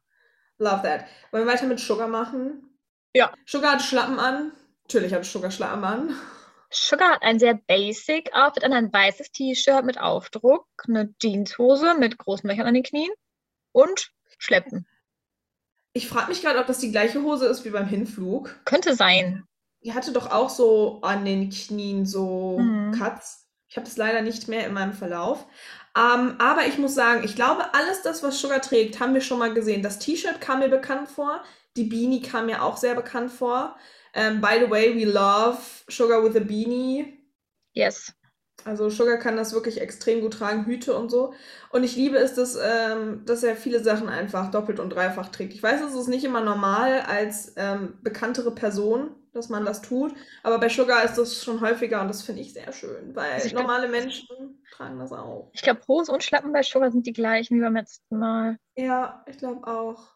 [0.61, 1.05] Love that.
[1.31, 2.77] Wollen wir weiter mit Sugar machen?
[3.15, 3.33] Ja.
[3.45, 4.51] Sugar hat Schlappen an.
[4.83, 6.15] Natürlich hat Sugar Schlappen an.
[6.69, 12.17] Sugar hat ein sehr basic Outfit an, ein weißes T-Shirt mit Aufdruck, eine Jeanshose mit
[12.17, 13.11] großen Löchern an den Knien
[13.73, 14.87] und Schleppen.
[15.93, 18.55] Ich frage mich gerade, ob das die gleiche Hose ist wie beim Hinflug.
[18.63, 19.43] Könnte sein.
[19.83, 22.91] Die hatte doch auch so an den Knien so Mhm.
[22.93, 23.47] Cuts.
[23.67, 25.45] Ich habe das leider nicht mehr in meinem Verlauf.
[25.97, 29.39] Ähm, aber ich muss sagen, ich glaube, alles das, was Sugar trägt, haben wir schon
[29.39, 29.83] mal gesehen.
[29.83, 31.43] Das T-Shirt kam mir bekannt vor.
[31.75, 33.75] Die Beanie kam mir auch sehr bekannt vor.
[34.13, 35.57] Ähm, by the way, we love
[35.89, 37.17] Sugar with a Beanie.
[37.73, 38.13] Yes.
[38.63, 41.33] Also Sugar kann das wirklich extrem gut tragen, Hüte und so.
[41.71, 45.53] Und ich liebe es, dass, ähm, dass er viele Sachen einfach doppelt und dreifach trägt.
[45.53, 50.13] Ich weiß, es ist nicht immer normal als ähm, bekanntere Person, dass man das tut.
[50.43, 53.47] Aber bei Sugar ist das schon häufiger und das finde ich sehr schön, weil Also
[53.47, 55.49] ich glaub- normale Menschen tragen das auch.
[55.53, 58.57] Ich glaube, Hose und Schlappen bei Sugar sind die gleichen wie beim letzten Mal.
[58.75, 60.15] Ja, ich glaube auch.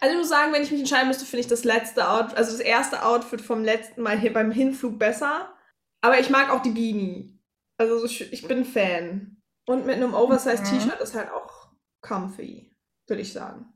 [0.00, 2.50] Also ich muss sagen, wenn ich mich entscheiden müsste, finde ich das letzte Outfit, also
[2.52, 5.54] das erste Outfit vom letzten Mal hier beim Hinflug besser.
[6.00, 7.38] Aber ich mag auch die Beanie.
[7.78, 9.36] Also ich bin Fan.
[9.66, 10.78] Und mit einem Oversized Mhm.
[10.80, 11.68] T-Shirt ist halt auch
[12.00, 12.74] comfy,
[13.06, 13.72] würde ich sagen.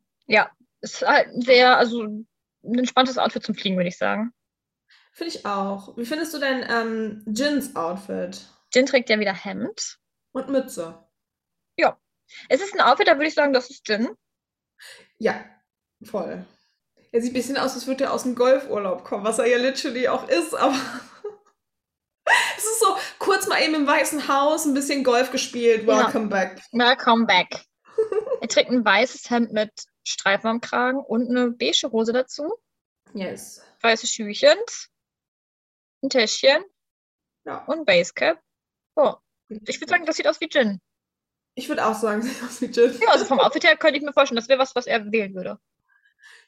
[0.80, 2.24] Ist halt sehr, also
[2.64, 4.32] ein entspanntes Outfit zum Fliegen, würde ich sagen.
[5.12, 5.96] Finde ich auch.
[5.96, 8.40] Wie findest du dein ähm, Jeans-Outfit?
[8.72, 9.98] Jin trägt ja wieder Hemd.
[10.32, 11.04] Und Mütze?
[12.48, 14.10] Es ist ein Outfit, da würde ich sagen, das ist Jin.
[15.18, 15.44] Ja,
[16.02, 16.44] voll.
[17.12, 19.56] Er sieht ein bisschen aus, als würde er aus dem Golfurlaub kommen, was er ja
[19.56, 20.74] literally auch ist, aber
[22.56, 25.86] es ist so kurz mal eben im Weißen Haus ein bisschen Golf gespielt.
[25.86, 26.04] Ja.
[26.04, 26.60] Welcome back.
[26.72, 27.64] Welcome back.
[28.40, 29.70] er trägt ein weißes Hemd mit
[30.06, 32.54] Streifen am Kragen und eine beige Hose dazu.
[33.14, 33.62] Yes.
[33.80, 34.90] Weiße Schüchens,
[36.02, 36.64] ein Täschchen
[37.44, 37.64] Ja.
[37.64, 38.40] und Basecap.
[38.96, 39.14] Oh,
[39.48, 40.80] ich würde sagen, das sieht aus wie Jin.
[41.54, 42.98] Ich würde auch sagen, sieht aus wie Jill.
[43.00, 45.34] Ja, also vom Outfit her könnte ich mir vorstellen, das wäre was, was er wählen
[45.34, 45.58] würde.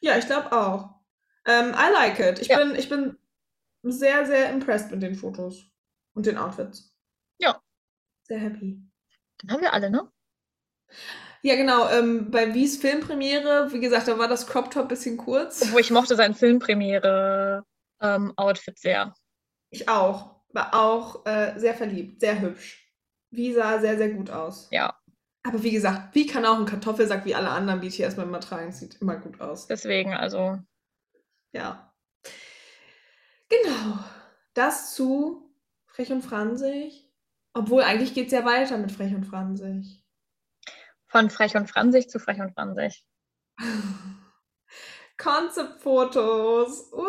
[0.00, 1.00] Ja, ich glaube auch.
[1.46, 2.40] Ähm, I like it.
[2.40, 2.58] Ich, Ja.
[2.58, 3.16] bin, ich bin
[3.82, 5.70] sehr, sehr impressed mit den Fotos
[6.14, 6.92] und den Outfits.
[7.38, 7.62] Ja.
[8.22, 8.82] Sehr happy.
[9.38, 10.10] Dann haben wir alle, ne?
[11.42, 11.88] Ja, genau.
[11.90, 15.62] Ähm, bei Wies Filmpremiere, wie gesagt, da war das Crop Top ein bisschen kurz.
[15.62, 19.14] Obwohl ich mochte sein Filmpremiere-Outfit sehr.
[19.70, 20.36] Ich auch.
[20.52, 22.82] War auch äh, sehr verliebt, sehr hübsch.
[23.30, 24.68] Wie sah sehr, sehr gut aus.
[24.70, 24.96] Ja,
[25.42, 28.72] Aber wie gesagt, wie kann auch ein Kartoffelsack wie alle anderen BTS-Member tragen?
[28.72, 29.66] Sieht immer gut aus.
[29.66, 30.58] deswegen, also
[31.52, 31.92] Ja.
[33.48, 33.98] Genau.
[34.54, 35.54] Das zu
[35.86, 37.10] Frech und Fransig.
[37.52, 40.04] Obwohl, eigentlich geht es ja weiter mit Frech und Franzig.
[41.08, 43.04] Von frech und fransig zu frech und fransig.
[45.18, 46.92] Konzeptfotos.
[46.92, 47.06] Uhu.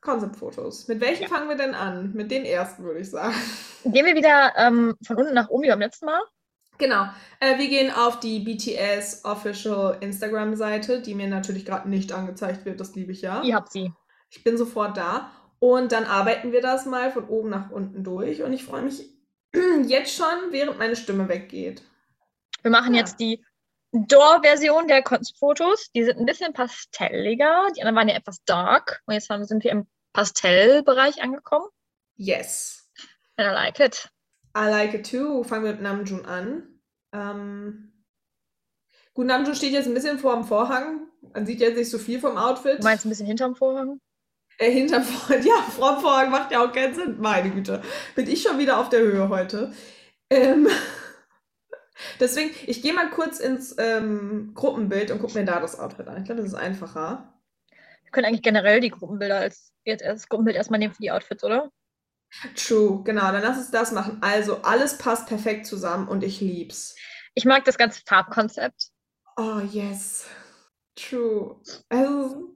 [0.00, 0.88] Konzeptfotos.
[0.88, 1.28] Mit welchen Ja.
[1.28, 2.12] fangen wir denn an?
[2.14, 3.34] Mit den ersten, würde ich sagen.
[3.84, 6.20] Gehen wir wieder ähm, von unten nach oben wie beim letzten Mal.
[6.78, 7.06] Genau.
[7.40, 12.80] Äh, wir gehen auf die BTS Official Instagram-Seite, die mir natürlich gerade nicht angezeigt wird.
[12.80, 13.42] Das liebe ich ja.
[13.42, 13.92] Ihr habt sie.
[14.30, 15.30] Ich bin sofort da.
[15.58, 18.42] Und dann arbeiten wir das mal von oben nach unten durch.
[18.42, 19.10] Und ich freue mich
[19.86, 21.82] jetzt schon, während meine Stimme weggeht.
[22.62, 23.00] Wir machen Ja.
[23.00, 23.44] jetzt die
[23.92, 25.90] Door-Version der Konzeptfotos.
[25.92, 27.68] Die sind ein bisschen pastelliger.
[27.76, 29.02] Die anderen waren ja etwas dark.
[29.06, 31.66] Und jetzt haben, sind wir im Pastellbereich angekommen.
[32.16, 32.88] Yes.
[33.36, 34.08] And I like it.
[34.56, 35.42] I like it too.
[35.42, 36.80] Fangen wir mit Namjoon an.
[37.12, 38.04] Ähm,
[39.14, 41.08] gut, Namjoon steht jetzt ein bisschen vor dem Vorhang.
[41.34, 42.78] Man sieht jetzt nicht so viel vom Outfit.
[42.78, 44.00] Du meinst ein bisschen hinterm Vorhang?
[44.60, 45.42] Äh, hinterm Vorhang.
[45.46, 47.16] Ja, vor dem Vorhang macht ja auch keinen Sinn.
[47.18, 47.82] Meine Güte.
[48.14, 49.72] Bin ich schon wieder auf der Höhe heute.
[50.28, 50.68] Ähm,
[52.20, 56.18] deswegen, ich gehe mal kurz ins ähm, Gruppenbild und gucke mir da das Outfit an.
[56.18, 57.40] Ich glaube, das ist einfacher.
[57.70, 61.42] Wir können eigentlich generell die Gruppenbilder als jetzt als Gruppenbild erstmal nehmen für die Outfits,
[61.42, 61.70] oder?
[62.54, 63.32] True, genau.
[63.32, 64.18] Dann lass uns das machen.
[64.20, 66.94] Also, alles passt perfekt zusammen und ich lieb's.
[67.34, 68.90] Ich mag das ganze Farbkonzept.
[69.38, 70.26] Oh, yes.
[70.96, 71.60] True.
[71.62, 71.86] Ist,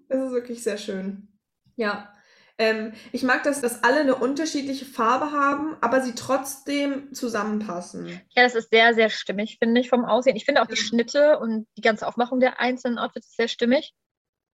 [0.08, 1.34] es ist wirklich sehr schön.
[1.76, 2.10] Ja.
[2.56, 8.06] Ähm, ich mag das, dass alle eine unterschiedliche Farbe haben, aber sie trotzdem zusammenpassen.
[8.30, 10.37] Ja, das ist sehr, sehr stimmig, finde ich, vom Aussehen.
[10.37, 13.92] Ich finde auch die Schnitte und die ganze Aufmachung der einzelnen Outfits sehr stimmig.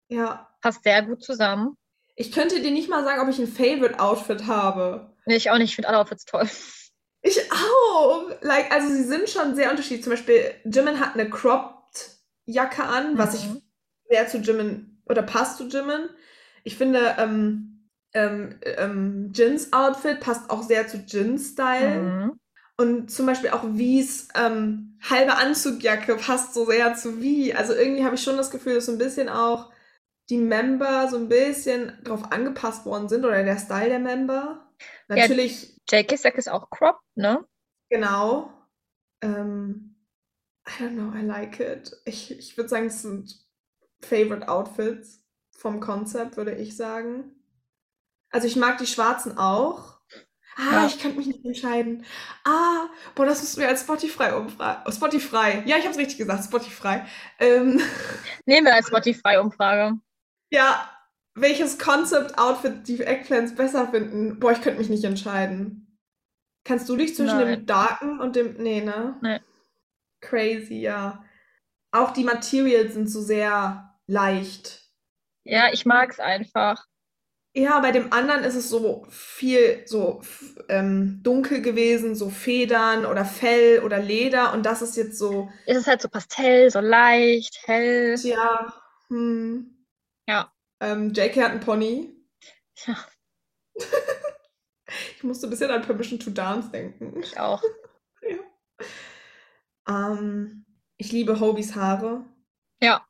[0.07, 0.47] Ja.
[0.61, 1.75] Passt sehr gut zusammen.
[2.15, 5.13] Ich könnte dir nicht mal sagen, ob ich ein Favorite-Outfit habe.
[5.25, 5.69] Nee, ich auch nicht.
[5.69, 6.47] Ich finde alle Outfits toll.
[7.21, 8.29] Ich auch.
[8.41, 10.03] Like, also sie sind schon sehr unterschiedlich.
[10.03, 13.61] Zum Beispiel, Jimin hat eine Cropped-Jacke an, was ich Mhm.
[14.09, 16.09] sehr zu Jimin oder passt zu Jimin.
[16.63, 22.01] Ich finde, ähm, ähm, ähm, Jins Outfit passt auch sehr zu Jins Style.
[22.01, 22.39] Mhm.
[22.77, 27.53] Und zum Beispiel auch Wies ähm, halbe Anzugjacke passt so sehr zu Wie.
[27.53, 29.71] Also irgendwie habe ich schon das Gefühl, dass so ein bisschen auch
[30.29, 34.65] die Member so ein bisschen drauf angepasst worden sind oder der Style der Member.
[35.09, 35.15] Ja.
[35.15, 37.43] Natürlich, JK's Sack ist auch cropped, ne?
[37.89, 38.53] genau.
[39.21, 39.95] Ähm,
[40.67, 41.99] I don't know, I like it.
[42.05, 43.45] Ich, ich würde sagen, es sind
[44.01, 45.18] Favorite Outfits
[45.59, 47.35] vom Konzept, würde ich sagen.
[48.31, 49.99] Also ich mag die schwarzen auch.
[50.55, 50.87] Ah, Ja.
[50.87, 52.05] ich könnte mich nicht entscheiden.
[52.43, 54.91] Ah, boah, das müssen wir als Spotify umfragen.
[54.91, 55.61] Spotify.
[55.65, 57.01] Ja, ich habe es richtig gesagt, Spotify.
[57.39, 57.79] Ähm,
[58.45, 59.97] Nehmen wir als Spotify-Umfrage.
[60.51, 60.89] ja,
[61.35, 64.39] welches Concept-Outfit die Eggplants besser finden?
[64.39, 65.97] Boah, ich könnte mich nicht entscheiden.
[66.65, 67.65] Kannst du dich zwischen dem Nein.
[67.65, 68.57] Darken und dem.
[68.57, 69.17] Nee, ne?
[69.21, 69.39] Nee.
[70.21, 71.23] Crazy, ja.
[71.91, 74.88] Auch die Materials sind so sehr leicht.
[75.49, 76.85] Ja, ich mag es einfach.
[77.55, 80.21] Ja, bei dem anderen ist es so viel so
[80.69, 85.75] ähm, dunkel gewesen, so Federn oder Fell oder Leder und das ist jetzt so, Es
[85.77, 88.15] ist halt so Pastell, so leicht, hell.
[88.21, 88.71] ja,
[89.07, 89.85] hm.
[90.27, 90.53] Ja.
[90.79, 92.13] Ähm, JK hat einen Pony.
[92.85, 92.95] Ja,
[95.17, 97.19] Ich musste ein bisschen an Permission to Dance denken.
[97.19, 97.63] ich auch.
[99.87, 100.65] Ähm,
[100.97, 102.23] ich liebe Hobys Haare
[102.81, 103.07] Ja.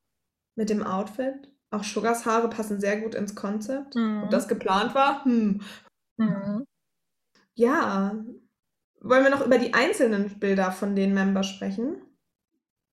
[0.56, 1.49] mit dem Outfit.
[1.72, 3.96] Auch Sugars Haare passen sehr gut ins Konzept.
[3.96, 4.24] Mhm.
[4.24, 5.24] Ob das geplant war?
[5.26, 5.62] Hm.
[6.18, 6.66] Mhm.
[7.54, 8.16] Ja.
[9.02, 12.02] Wollen wir noch über die einzelnen Bilder von den Members sprechen?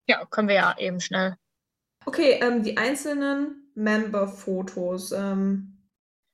[0.08, 1.36] Ja, können wir ja eben schnell.
[2.06, 5.12] Okay, ähm, die einzelnen Member-Fotos.
[5.14, 5.82] Ähm,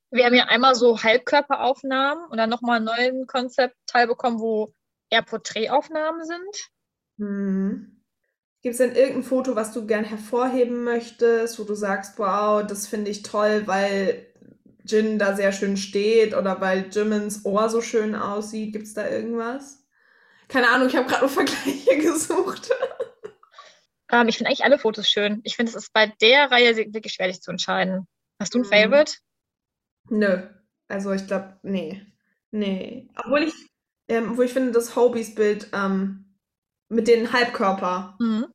[0.10, 4.74] Wir haben ja einmal so Halbkörperaufnahmen und dann nochmal einen neuen Konzeptteil bekommen, wo
[5.10, 6.70] eher Porträtaufnahmen sind.
[7.18, 8.01] hm.
[8.62, 12.88] Gibt es denn irgendein Foto, was du gern hervorheben möchtest, wo du sagst, wow, das
[12.88, 14.28] finde ich toll, weil
[14.86, 18.74] Jin da sehr schön steht oder weil Jimins Ohr so schön aussieht?
[18.74, 19.84] Gibt es da irgendwas?
[20.48, 22.70] Keine Ahnung, ich habe gerade nur Vergleiche gesucht.
[24.12, 25.42] Ähm, ich finde eigentlich alle Fotos schön.
[25.44, 28.08] Ich finde, es ist bei der Reihe wirklich schwer, dich zu entscheiden.
[28.40, 28.66] Hast du ein Mhm.
[28.66, 29.14] Favorite?
[30.10, 30.42] Nö.
[30.88, 32.06] Also ich glaube, nee.
[32.52, 33.10] Nee.
[33.16, 33.54] Obwohl ich,
[34.08, 36.31] ähm, obwohl ich finde, das Hobies-Bild ähm,
[36.92, 38.48] mit den Halbkörper Mhm.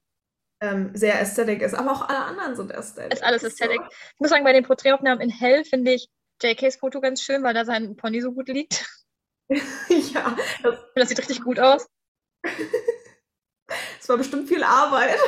[0.61, 1.75] ähm, sehr ästhetisch ist.
[1.75, 3.19] Aber auch alle anderen sind ästhetisch.
[3.19, 3.81] Ist alles Ästhetik.
[3.91, 6.09] Ich muss sagen, bei den Porträtaufnahmen in Hell finde ich
[6.43, 8.87] JKs Foto ganz schön, weil da sein Pony so gut liegt.
[9.49, 11.87] ja, das, das sieht richtig gut aus.
[12.45, 15.19] das war bestimmt viel Arbeit.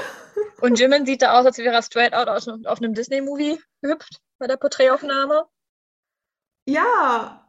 [0.60, 4.20] Und Jimin sieht da aus, als wäre er straight out aus, auf einem Disney-Movie gehüpft
[4.38, 5.46] bei der Porträtaufnahme.
[6.68, 7.48] Ja,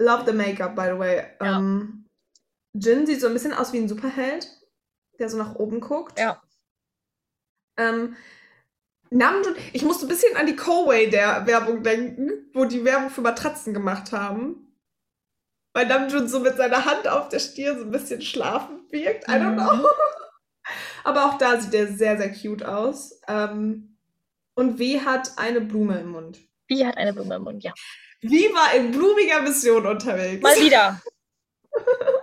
[0.00, 1.26] love the makeup, by the way.
[1.40, 1.58] Ja.
[1.58, 2.06] Ähm,
[2.74, 4.48] Jin sieht so ein bisschen aus wie ein Superheld,
[5.18, 6.18] der so nach oben guckt.
[6.18, 6.42] Ja.
[7.76, 8.16] Ähm,
[9.10, 13.22] Namjoon, ich musste ein bisschen an die Coway der Werbung denken, wo die Werbung für
[13.22, 14.64] Matratzen gemacht haben.
[15.72, 19.28] weil Namjoon so mit seiner Hand auf der Stirn so ein bisschen schlafend wirkt.
[19.28, 19.76] I don't know.
[19.76, 19.86] Mhm.
[21.04, 23.20] Aber auch da sieht er sehr, sehr cute aus.
[23.28, 23.96] Ähm,
[24.54, 26.40] und W hat eine Blume im Mund.
[26.66, 27.62] Wie hat eine Blume im Mund?
[27.62, 27.72] Ja.
[28.20, 30.42] Wie war in blumiger Mission unterwegs?
[30.42, 31.00] Mal wieder.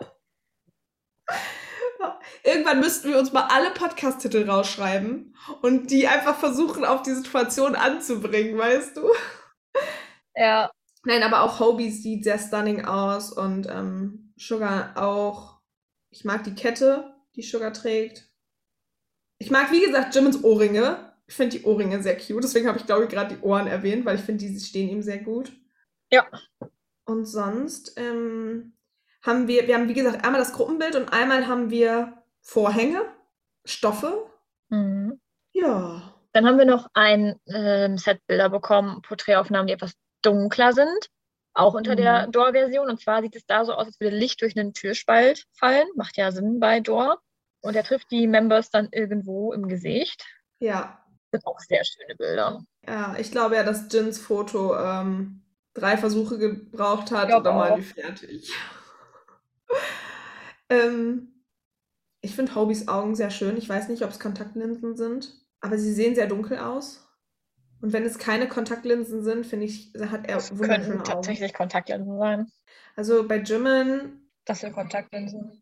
[2.43, 7.75] Irgendwann müssten wir uns mal alle Podcast-Titel rausschreiben und die einfach versuchen, auf die Situation
[7.75, 9.09] anzubringen, weißt du?
[10.35, 10.71] Ja.
[11.05, 15.61] Nein, aber auch Hobie sieht sehr stunning aus und ähm, Sugar auch.
[16.09, 18.29] Ich mag die Kette, die Sugar trägt.
[19.37, 21.13] Ich mag, wie gesagt, Jimmins Ohrringe.
[21.27, 22.43] Ich finde die Ohrringe sehr cute.
[22.43, 25.01] Deswegen habe ich, glaube ich, gerade die Ohren erwähnt, weil ich finde, die stehen ihm
[25.01, 25.51] sehr gut.
[26.11, 26.27] Ja.
[27.05, 28.74] Und sonst ähm,
[29.25, 33.01] haben wir, wir haben, wie gesagt, einmal das Gruppenbild und einmal haben wir Vorhänge,
[33.65, 34.27] Stoffe.
[34.69, 35.19] Mhm.
[35.53, 36.13] Ja.
[36.33, 41.09] Dann haben wir noch ein ähm, Set Bilder bekommen, Porträtaufnahmen, die etwas dunkler sind,
[41.53, 42.31] auch unter der Mhm.
[42.33, 42.89] Door-Version.
[42.89, 45.87] Und zwar sieht es da so aus, als würde Licht durch einen Türspalt fallen.
[45.95, 47.19] Macht ja Sinn bei Door.
[47.61, 50.23] Und er trifft die Members dann irgendwo im Gesicht.
[50.59, 50.99] Ja.
[51.31, 52.61] Das sind auch sehr schöne Bilder.
[52.87, 55.41] Ja, ich glaube ja, dass Jins Foto ähm,
[55.73, 58.53] drei Versuche gebraucht hat und dann waren die fertig.
[60.69, 61.43] Ähm,
[62.21, 63.57] ich finde Hobies Augen sehr schön.
[63.57, 67.01] Ich weiß nicht, ob es Kontaktlinsen sind, aber sie sehen sehr dunkel aus.
[67.81, 71.03] Und wenn es keine Kontaktlinsen sind, finde ich, hat er Das wunderschöne könnten Augen.
[71.03, 72.51] tatsächlich Kontaktlinsen sein.
[72.95, 75.61] Also bei Jimin, Das sind Kontaktlinsen.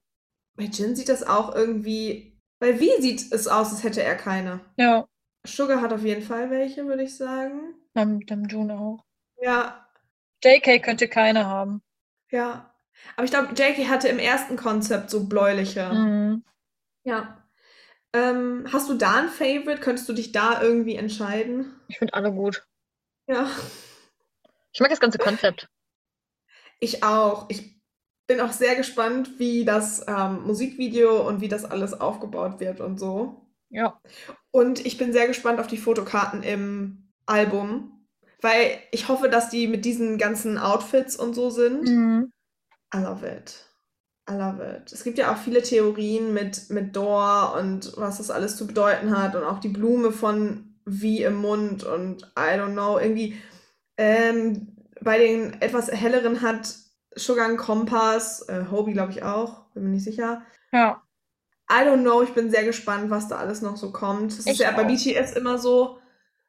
[0.56, 4.62] bei Jin sieht das auch irgendwie, bei wie sieht es aus, als hätte er keine.
[4.78, 5.08] Ja,
[5.46, 7.76] Sugar hat auf jeden Fall welche, würde ich sagen.
[7.94, 9.04] dann, dann June auch.
[9.42, 9.86] Ja,
[10.44, 11.82] JK könnte keine haben.
[12.32, 12.73] Ja.
[13.16, 15.92] Aber ich glaube, JK hatte im ersten Konzept so bläuliche.
[15.92, 16.44] Mhm.
[17.04, 17.44] Ja.
[18.14, 19.82] Ähm, hast du da ein Favorite?
[19.82, 21.74] Könntest du dich da irgendwie entscheiden?
[21.88, 22.66] Ich finde alle gut.
[23.28, 23.50] Ja.
[24.72, 25.70] Ich mag das ganze Konzept.
[26.80, 27.46] Ich auch.
[27.50, 27.82] Ich
[28.28, 33.00] bin auch sehr gespannt, wie das ähm, Musikvideo und wie das alles aufgebaut wird und
[33.00, 33.48] so.
[33.70, 34.00] Ja.
[34.52, 38.06] Und ich bin sehr gespannt auf die Fotokarten im Album,
[38.42, 41.84] weil ich hoffe, dass die mit diesen ganzen Outfits und so sind.
[41.84, 42.33] Mhm.
[42.94, 43.66] I love it.
[44.30, 44.92] I love it.
[44.92, 49.18] Es gibt ja auch viele Theorien mit, mit Door und was das alles zu bedeuten
[49.18, 53.42] hat und auch die Blume von wie im Mund und I don't know, irgendwie
[53.98, 56.76] ähm, bei den etwas helleren hat
[57.16, 60.44] Sugar einen Kompass, äh, Hobie glaube ich auch, bin mir nicht sicher.
[60.72, 61.02] Ja.
[61.72, 64.32] I don't know, ich bin sehr gespannt, was da alles noch so kommt.
[64.32, 64.88] Es ist ja bei auch.
[64.88, 66.00] BTS immer so,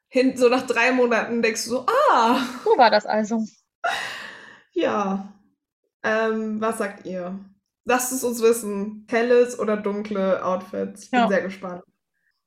[0.09, 3.45] hin, so nach drei Monaten denkst du so, ah, So war das also.
[4.73, 5.34] Ja.
[6.05, 7.39] Ähm, was sagt ihr?
[7.87, 9.07] Lasst es uns wissen.
[9.11, 11.05] Helles oder dunkle Outfits.
[11.05, 11.29] Ich bin Ja.
[11.29, 11.83] sehr gespannt.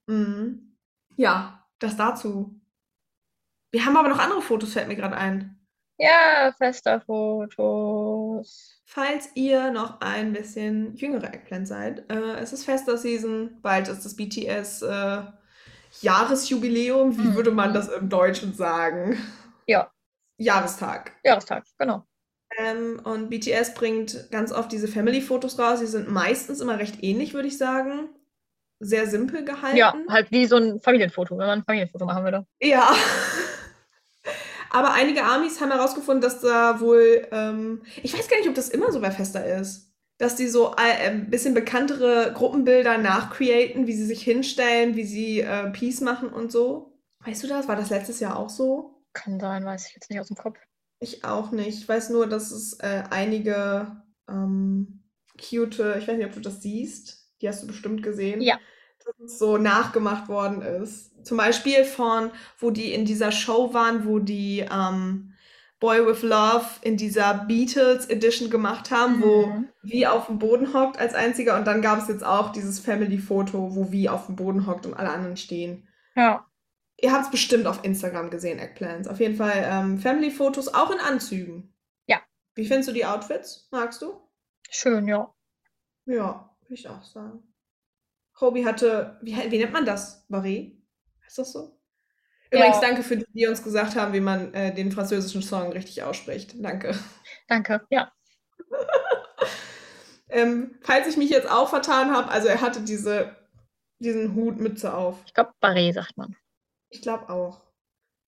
[0.08, 0.78] Mhm.
[1.16, 2.60] Ja, das dazu.
[3.72, 5.60] Wir haben aber noch andere Fotos, fällt mir gerade ein.
[6.00, 8.82] Ja, fester Fotos.
[8.86, 14.06] Falls ihr noch ein bisschen jüngere Eggplant seid, äh, es ist Fester Season, bald ist
[14.06, 15.24] das BTS äh,
[16.02, 17.18] Jahresjubiläum.
[17.18, 17.36] Wie Mhm.
[17.36, 19.18] würde man das im Deutschen sagen?
[19.66, 19.92] Ja.
[20.38, 21.12] Jahrestag.
[21.24, 22.07] Jahrestag, genau.
[22.58, 25.80] Ähm, und BTS bringt ganz oft diese Family-Fotos raus.
[25.80, 28.10] Die sind meistens immer recht ähnlich, würde ich sagen.
[28.80, 29.78] Sehr simpel gehalten.
[29.78, 32.46] Ja, halt wie so ein Familienfoto, wenn man ein Familienfoto machen würde.
[32.62, 32.92] Ja.
[34.70, 38.70] Aber einige Amis haben herausgefunden, dass da wohl, ähm, ich weiß gar nicht, ob das
[38.70, 43.94] immer so bei Festa ist, dass die so äh, ein bisschen bekanntere Gruppenbilder nachcreaten, wie
[43.94, 47.00] sie sich hinstellen, wie sie äh, Peace machen und so.
[47.26, 47.68] Weißt du das?
[47.68, 49.04] War das letztes Jahr auch so?
[49.14, 50.58] Kann sein, weiß ich jetzt nicht aus dem Kopf.
[51.00, 51.80] Ich auch nicht.
[51.80, 55.04] Ich weiß nur, dass es äh, einige ähm,
[55.38, 57.32] cute, ich weiß nicht, ob du das siehst.
[57.42, 58.42] Die hast du bestimmt gesehen.
[58.42, 58.58] Ja.
[59.06, 61.26] Dass es so nachgemacht worden ist.
[61.26, 65.34] Zum Beispiel von, wo die in dieser Show waren, wo die ähm,
[65.80, 69.70] Boy with Love in dieser Beatles Edition gemacht haben, wo Mhm.
[69.84, 71.56] wie auf dem Boden hockt als einziger.
[71.58, 74.96] Und dann gab es jetzt auch dieses Family-Foto, wo wie auf dem Boden hockt und
[74.96, 75.88] alle anderen stehen.
[76.16, 76.46] Ja.
[77.00, 79.08] Ihr habt es bestimmt auf Instagram gesehen, Eggplants.
[79.08, 81.74] Auf jeden Fall ähm, Family-Fotos, auch in Anzügen.
[82.08, 82.22] Ja.
[82.56, 83.68] Wie findest du die Outfits?
[83.72, 84.20] Magst du?
[84.70, 85.32] Schön, ja.
[86.06, 87.44] Ja, würde ich auch sagen.
[88.42, 90.26] Hobie hatte, wie, wie nennt man das?
[90.28, 90.74] Barret?
[91.28, 91.80] Ist das so?
[92.50, 92.82] Übrigens, Ja.
[92.82, 96.56] danke für die, die uns gesagt haben, wie man äh, den französischen Song richtig ausspricht.
[96.58, 96.98] Danke.
[97.48, 97.86] Danke.
[97.90, 98.12] Ja.
[100.30, 103.36] Ähm, falls ich mich jetzt auch vertan habe, also er hatte diese,
[104.00, 105.16] diesen Hut Mütze auf.
[105.26, 106.36] Ich glaube, Barret sagt man.
[106.90, 107.64] Ich glaube auch.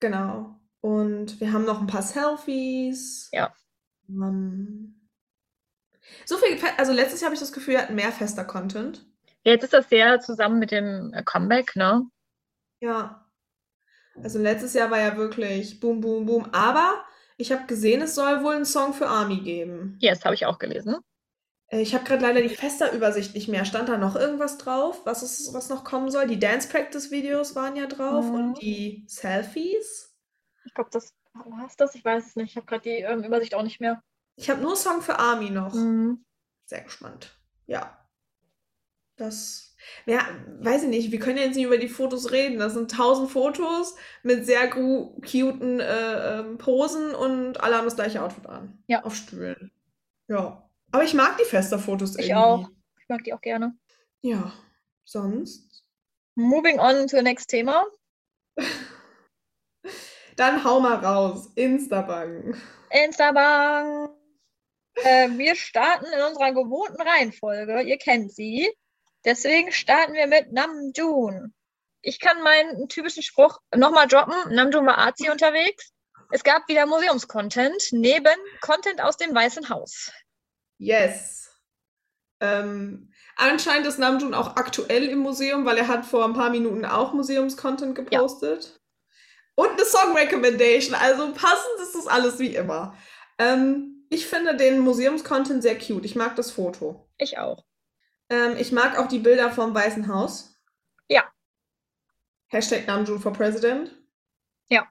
[0.00, 0.56] Genau.
[0.80, 3.28] Und wir haben noch ein paar Selfies.
[3.32, 3.54] Ja.
[4.08, 5.08] Ähm,
[6.24, 9.06] so viel, also letztes Jahr habe ich das Gefühl, wir hatten mehr fester Content.
[9.42, 12.06] Jetzt ist das sehr zusammen mit dem äh, Comeback, ne?
[12.80, 13.26] Ja.
[14.22, 16.44] Also letztes Jahr war ja wirklich boom, boom, boom.
[16.52, 17.04] Aber
[17.40, 19.96] Ich habe gesehen, es soll wohl einen Song für Army geben.
[19.98, 20.96] Yes, habe ich auch gelesen.
[21.70, 23.64] Äh, Ich habe gerade leider die Fester-Übersicht nicht mehr.
[23.64, 26.26] Stand da noch irgendwas drauf, was, ist, was noch kommen soll?
[26.26, 28.34] Die Dance-Practice-Videos waren ja drauf Mhm.
[28.34, 30.14] und die Selfies.
[30.66, 31.94] Ich glaube, das war es das.
[31.94, 32.50] Ich weiß es nicht.
[32.50, 34.02] Ich habe gerade die ähm, Übersicht auch nicht mehr.
[34.36, 35.74] Ich habe nur Song für Army noch.
[35.74, 36.24] Mhm.
[36.66, 37.36] Sehr gespannt.
[37.66, 37.96] Ja.
[39.16, 39.74] Das.
[40.06, 40.20] Ja,
[40.60, 41.10] weiß ich nicht.
[41.12, 42.58] Wir können ja jetzt nicht über die Fotos reden.
[42.58, 48.22] Das sind tausend Fotos mit sehr cuten äh, ähm, Posen und alle haben das gleiche
[48.22, 48.82] Outfit an.
[48.86, 49.02] Ja.
[49.04, 49.70] Auf Stühlen.
[50.28, 50.69] Ja.
[50.92, 52.34] Aber ich mag die Fester-Fotos Ich irgendwie.
[52.34, 52.68] auch.
[53.00, 53.76] Ich mag die auch gerne.
[54.22, 54.52] Ja.
[55.04, 55.84] Sonst?
[56.36, 57.84] Moving on to the next Thema.
[60.36, 61.50] Dann hau mal raus.
[61.54, 62.56] Instabank.
[62.90, 64.10] Instabank.
[64.94, 67.82] Äh, wir starten in unserer gewohnten Reihenfolge.
[67.82, 68.70] Ihr kennt sie.
[69.24, 71.54] Deswegen starten wir mit Namjoon.
[72.02, 74.54] Ich kann meinen typischen Spruch nochmal droppen.
[74.54, 75.92] Namjoon war Arzi unterwegs.
[76.30, 80.10] Es gab wieder Museumscontent neben Content aus dem Weißen Haus.
[80.80, 81.54] Yes.
[82.40, 86.86] Ähm, anscheinend ist Namjoon auch aktuell im Museum, weil er hat vor ein paar Minuten
[86.86, 88.80] auch Museumscontent gepostet.
[89.56, 90.94] Und eine Song Recommendation.
[90.94, 92.96] Also passend ist das alles wie immer.
[93.38, 96.06] Ähm, ich finde den Museumscontent sehr cute.
[96.06, 97.06] Ich mag das Foto.
[97.18, 97.62] Ich auch.
[98.30, 100.58] Ähm, ich mag auch die Bilder vom Weißen Haus.
[101.08, 101.30] Ja.
[102.48, 103.94] Hashtag Namjoon for President.
[104.70, 104.88] Ja.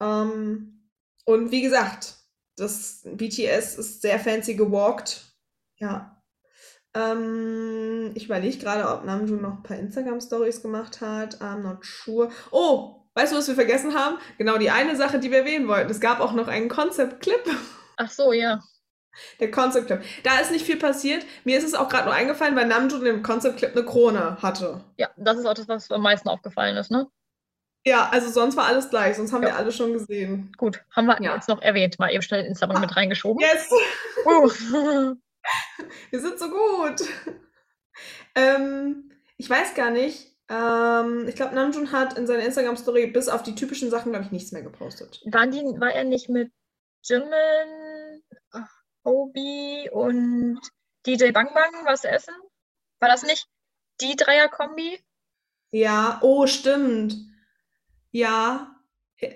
[0.00, 0.88] Ähm,
[1.26, 2.19] und wie gesagt,
[2.60, 5.24] das BTS ist sehr fancy gewalkt.
[5.78, 6.22] Ja.
[6.94, 11.40] Ähm, ich überlege gerade, ob Namjoon noch ein paar Instagram-Stories gemacht hat.
[11.40, 12.30] I'm not sure.
[12.50, 14.18] Oh, weißt du, was wir vergessen haben?
[14.38, 15.90] Genau die eine Sache, die wir erwähnen wollten.
[15.90, 17.44] Es gab auch noch einen Concept-Clip.
[17.96, 18.60] Ach so, ja.
[19.40, 20.02] Der Concept Clip.
[20.22, 21.24] Da ist nicht viel passiert.
[21.44, 24.84] Mir ist es auch gerade nur eingefallen, weil Namjoon im Concept Clip eine Krone hatte.
[24.96, 27.08] Ja, das ist auch das, was am meisten aufgefallen ist, ne?
[27.86, 29.50] Ja, also sonst war alles gleich, sonst haben Ja.
[29.50, 30.52] wir alle schon gesehen.
[30.58, 31.34] Gut, haben wir Ja.
[31.34, 31.98] jetzt noch erwähnt.
[31.98, 32.80] Mal eben schnell Instagram Ah.
[32.80, 33.40] mit reingeschoben.
[33.40, 33.70] Yes!
[34.26, 34.50] Uh.
[36.10, 37.00] Wir sind so gut.
[38.34, 40.36] ähm, ich weiß gar nicht.
[40.50, 44.32] Ähm, ich glaube, Namjoon hat in seiner Instagram-Story bis auf die typischen Sachen, glaube ich,
[44.32, 45.22] nichts mehr gepostet.
[45.26, 46.52] Waren die, war er nicht mit
[47.04, 48.22] Jimin,
[49.04, 50.60] Obi und
[51.06, 52.34] DJ Bang Bang was essen?
[53.00, 53.46] War das nicht
[54.02, 55.00] die Dreier-Kombi?
[55.72, 57.14] Ja, oh, stimmt.
[58.12, 58.74] Ja.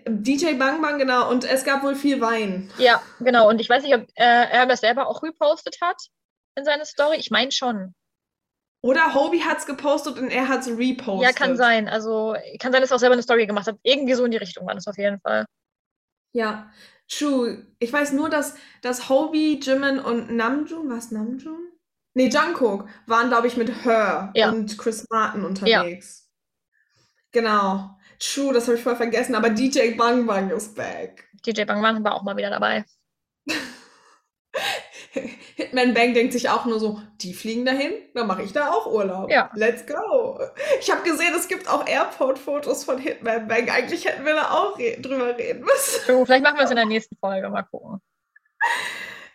[0.07, 1.31] DJ Bang Bang, genau.
[1.31, 2.71] Und es gab wohl viel Wein.
[2.79, 3.49] Ja, genau.
[3.49, 5.97] Und ich weiß nicht, ob äh, er das selber auch repostet hat
[6.57, 7.17] in seine Story.
[7.19, 7.95] Ich meine schon.
[8.81, 11.23] Oder Hobie hat es gepostet und er hat es repostet.
[11.23, 11.89] Ja, kann sein.
[11.89, 13.77] Also kann sein, dass er auch selber eine Story gemacht hat.
[13.83, 15.47] Irgendwie so in die Richtung war das auf jeden Fall.
[16.33, 16.71] Ja,
[17.09, 17.67] true.
[17.79, 21.73] Ich weiß nur, dass, dass Hobie, Jimin und Namjoon, was Namjoon?
[22.15, 24.51] Nee, Jungkook waren, glaube ich, mit Her Ja.
[24.51, 26.31] und Chris Martin unterwegs.
[27.33, 27.91] Genau.
[28.33, 31.29] True, das habe ich voll vergessen, aber DJ Bang Bang ist back.
[31.45, 32.85] DJ Bang Bang war auch mal wieder dabei.
[35.57, 38.87] Hitman Bang denkt sich auch nur so, die fliegen dahin, dann mache ich da auch
[38.87, 39.31] Urlaub.
[39.31, 39.51] Ja.
[39.55, 40.41] Let's go.
[40.81, 43.69] Ich habe gesehen, es gibt auch Airport-Fotos von Hitman Bang.
[43.69, 46.01] Eigentlich hätten wir da auch re drüber reden müssen.
[46.07, 47.49] So, vielleicht machen wir es in der nächsten Folge.
[47.51, 48.01] Mal gucken.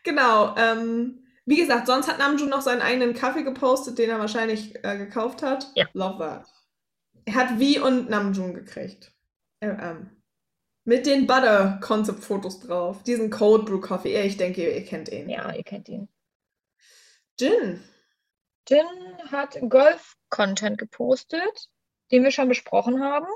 [0.04, 0.56] Genau.
[0.58, 4.98] Ähm, wie gesagt, sonst hat Namjoon noch seinen eigenen Kaffee gepostet, den er wahrscheinlich äh,
[4.98, 5.68] gekauft hat.
[5.76, 5.86] Ja.
[5.94, 6.59] Love that.
[7.30, 9.12] Er hat Vi und Namjoon gekriegt.
[9.60, 10.10] Äh, ähm,
[10.84, 13.04] mit den Butter-Concept-Fotos drauf.
[13.04, 14.20] Diesen Cold Brew Coffee.
[14.24, 15.30] Ich denke, ihr, ihr kennt ihn.
[15.30, 16.10] Ja, ihr kennt ihn.
[17.40, 17.84] Jin.
[18.68, 18.86] Jin
[19.32, 21.70] hat Golf-Content gepostet,
[22.12, 23.28] den wir schon besprochen haben.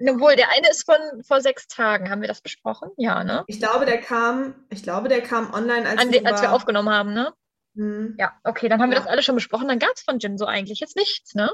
[0.00, 2.10] Obwohl, der eine ist von vor sechs Tagen.
[2.10, 2.90] Haben wir das besprochen?
[2.96, 3.44] Ja, ne?
[3.46, 6.90] Ich glaube, der kam, ich glaube, der kam online, als, An de, als wir aufgenommen
[6.90, 7.32] haben, ne?
[7.76, 8.16] Hm.
[8.18, 9.02] Ja, okay, dann haben wir Ja.
[9.04, 9.68] das alle schon besprochen.
[9.68, 11.52] Dann gab es von Jin so eigentlich jetzt nichts, ne?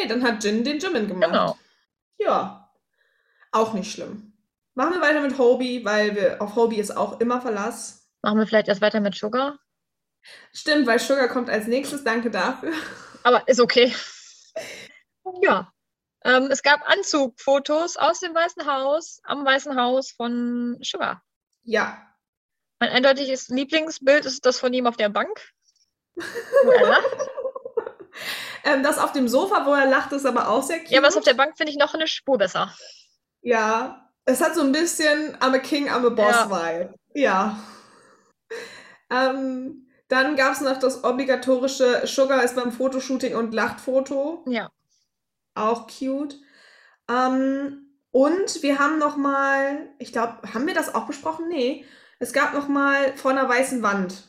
[0.00, 1.30] Nee, dann hat Jin den Jimin gemacht.
[1.30, 1.58] Genau.
[2.18, 2.72] Ja.
[3.52, 4.32] Auch nicht schlimm.
[4.74, 8.08] Machen wir weiter mit Hobie, weil wir auf Hobie ist auch immer Verlass.
[8.22, 9.58] Machen wir vielleicht erst weiter mit Sugar.
[10.52, 12.04] Stimmt, weil Sugar kommt als nächstes.
[12.04, 12.72] Danke dafür.
[13.24, 13.94] Aber ist okay.
[15.42, 15.70] Ja.
[16.24, 21.22] Ähm, es gab Anzugfotos aus dem Weißen Haus, am Weißen Haus von Sugar.
[21.64, 22.02] Ja.
[22.80, 25.52] Mein eindeutiges Lieblingsbild ist das von ihm auf der Bank.
[26.16, 27.28] Wo er lacht.
[28.64, 30.90] Ähm, das auf dem Sofa, wo er lacht, ist aber auch sehr cute.
[30.90, 32.74] Ja, was auf der Bank finde ich noch eine Spur besser.
[33.42, 34.04] Ja.
[34.24, 36.94] Es hat so ein bisschen I'm a King, I'm a Boss Vibe.
[37.14, 37.58] Ja.
[39.10, 44.44] Ähm, dann gab es noch das obligatorische Sugar ist beim Fotoshooting und Lachtfoto.
[44.46, 44.70] Ja.
[45.54, 46.36] Auch cute.
[47.10, 51.48] Ähm, und wir haben noch mal, ich glaube, haben wir das auch besprochen?
[51.48, 51.84] Nee.
[52.18, 54.24] Es gab noch mal vor einer weißen Wand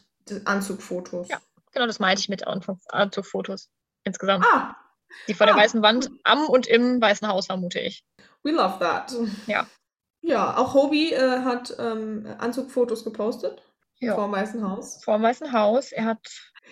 [0.46, 1.28] Anzugfotos.
[1.30, 1.40] Ja.
[1.74, 3.70] Genau, das meinte ich mit Anzugfotos.
[4.04, 4.46] Insgesamt.
[4.52, 4.76] Ah,
[5.28, 5.60] Die vor der ah.
[5.60, 8.04] weißen Wand am und im Weißen Haus, vermute ich.
[8.44, 9.14] we love that.
[9.48, 9.68] Ja.
[10.22, 13.62] Ja, auch Hobie äh, hat ähm, Anzugfotos gepostet
[14.00, 14.16] Ja.
[14.16, 15.02] vor dem Weißen Haus.
[15.04, 15.92] Vor dem Weißen Haus.
[15.94, 16.28] Er hat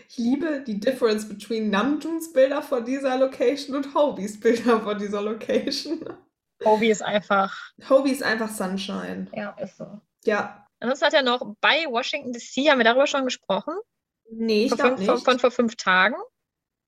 [0.09, 5.21] Ich liebe die Difference between Namjoons Bilder von dieser Location und Hobies Bilder von dieser
[5.21, 6.05] Location.
[6.65, 7.55] Hobie ist einfach.
[7.89, 9.27] Hobie ist einfach Sunshine.
[9.33, 10.01] Ja, ist so.
[10.25, 10.65] Ja.
[10.79, 13.73] Ansonsten hat er noch bei Washington DC, haben wir darüber schon gesprochen,
[14.29, 15.25] Nee, ich vor glaube fünf, von, nicht.
[15.25, 16.15] von vor fünf Tagen.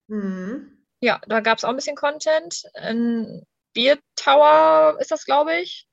[0.10, 0.78] Mhm.
[1.01, 2.64] Ja, da gab es auch ein bisschen Content.
[2.76, 5.88] Ein Beer Tower ist das, glaube ich,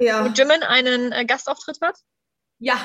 [0.00, 0.24] Ja.
[0.24, 1.96] wo Jimin einen äh, Gastauftritt hat.
[2.58, 2.76] Ja,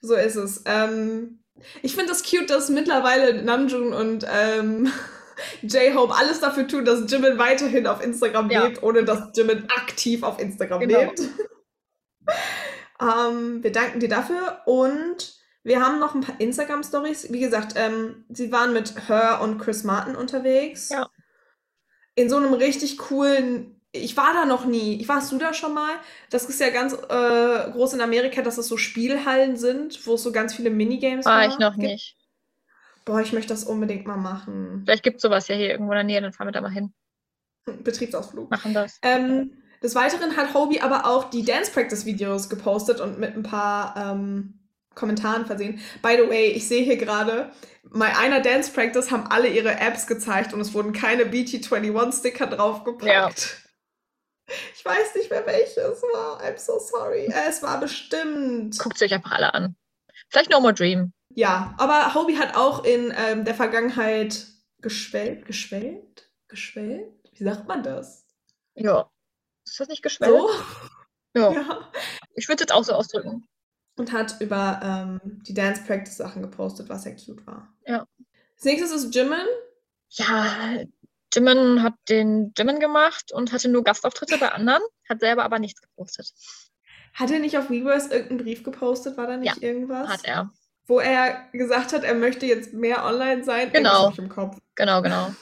[0.00, 0.62] so ist es.
[0.64, 1.44] Ähm,
[1.82, 4.90] ich finde es das cute, dass mittlerweile Namjoon und ähm,
[5.62, 8.64] J-Hope alles dafür tun, dass Jimin weiterhin auf Instagram Ja.
[8.66, 11.00] lebt, ohne dass Jimin aktiv auf Instagram Genau.
[11.00, 11.20] lebt.
[13.00, 17.32] ähm, wir danken dir dafür und wir haben noch ein paar Instagram-Stories.
[17.32, 20.88] Wie gesagt, ähm, sie waren mit Her und Chris Martin unterwegs.
[20.88, 21.08] Ja.
[22.14, 23.80] In so einem richtig coolen.
[23.92, 25.00] Ich war da noch nie.
[25.00, 25.92] Ich warst du da schon mal?
[26.30, 30.22] Das ist ja ganz äh, groß in Amerika, dass es so Spielhallen sind, wo es
[30.22, 31.82] so ganz viele Minigames War war- ich noch gibt.
[31.84, 32.16] nicht.
[33.04, 34.82] Boah, ich möchte das unbedingt mal machen.
[34.84, 36.70] Vielleicht gibt es sowas ja hier irgendwo in der Nähe, dann fahren wir da mal
[36.70, 36.92] hin.
[37.66, 38.50] Betriebsausflug.
[38.50, 38.98] Machen das.
[39.02, 39.52] Ähm,
[39.82, 43.94] des Weiteren hat Hobie aber auch die Dance Practice Videos gepostet und mit ein paar
[43.96, 44.59] ähm,
[45.00, 45.80] Kommentaren versehen.
[46.02, 47.50] By the way, ich sehe hier gerade,
[47.82, 52.46] bei einer Dance Practice haben alle ihre Apps gezeigt und es wurden keine BT21 Sticker
[52.46, 53.56] draufgepackt.
[54.74, 56.42] Ich weiß nicht mehr welches war.
[56.42, 57.26] I'm so sorry.
[57.26, 58.76] Äh, Es war bestimmt.
[58.80, 59.76] Guckt sie euch einfach alle an.
[60.28, 61.12] Vielleicht No More Dream.
[61.36, 64.48] Ja, aber Hobie hat auch in ähm, der Vergangenheit
[64.82, 65.44] geschwellt.
[65.46, 66.32] Geschwellt?
[66.48, 67.12] Geschwellt?
[67.32, 68.26] Wie sagt man das?
[68.74, 69.08] Ja.
[69.64, 70.32] Ist das nicht geschwellt?
[70.32, 70.50] So?
[71.36, 71.52] Ja.
[71.52, 71.92] Ja.
[72.34, 73.46] Ich würde es jetzt auch so ausdrücken.
[73.96, 77.72] Und hat über ähm, die Dance Practice Sachen gepostet, was sehr cute war.
[77.86, 78.06] Ja.
[78.54, 79.46] Als nächstes ist Jimin.
[80.10, 80.84] Ja,
[81.32, 85.80] Jimin hat den Jimin gemacht und hatte nur Gastauftritte bei anderen, hat selber aber nichts
[85.80, 86.32] gepostet.
[87.14, 89.16] Hat er nicht auf Weverse irgendeinen Brief gepostet?
[89.16, 90.08] War da nicht Ja, irgendwas?
[90.08, 90.50] Hat er.
[90.86, 93.70] Wo er gesagt hat, er möchte jetzt mehr online sein?
[93.72, 94.12] Genau.
[94.16, 94.58] Im Kopf.
[94.74, 95.32] Genau, genau.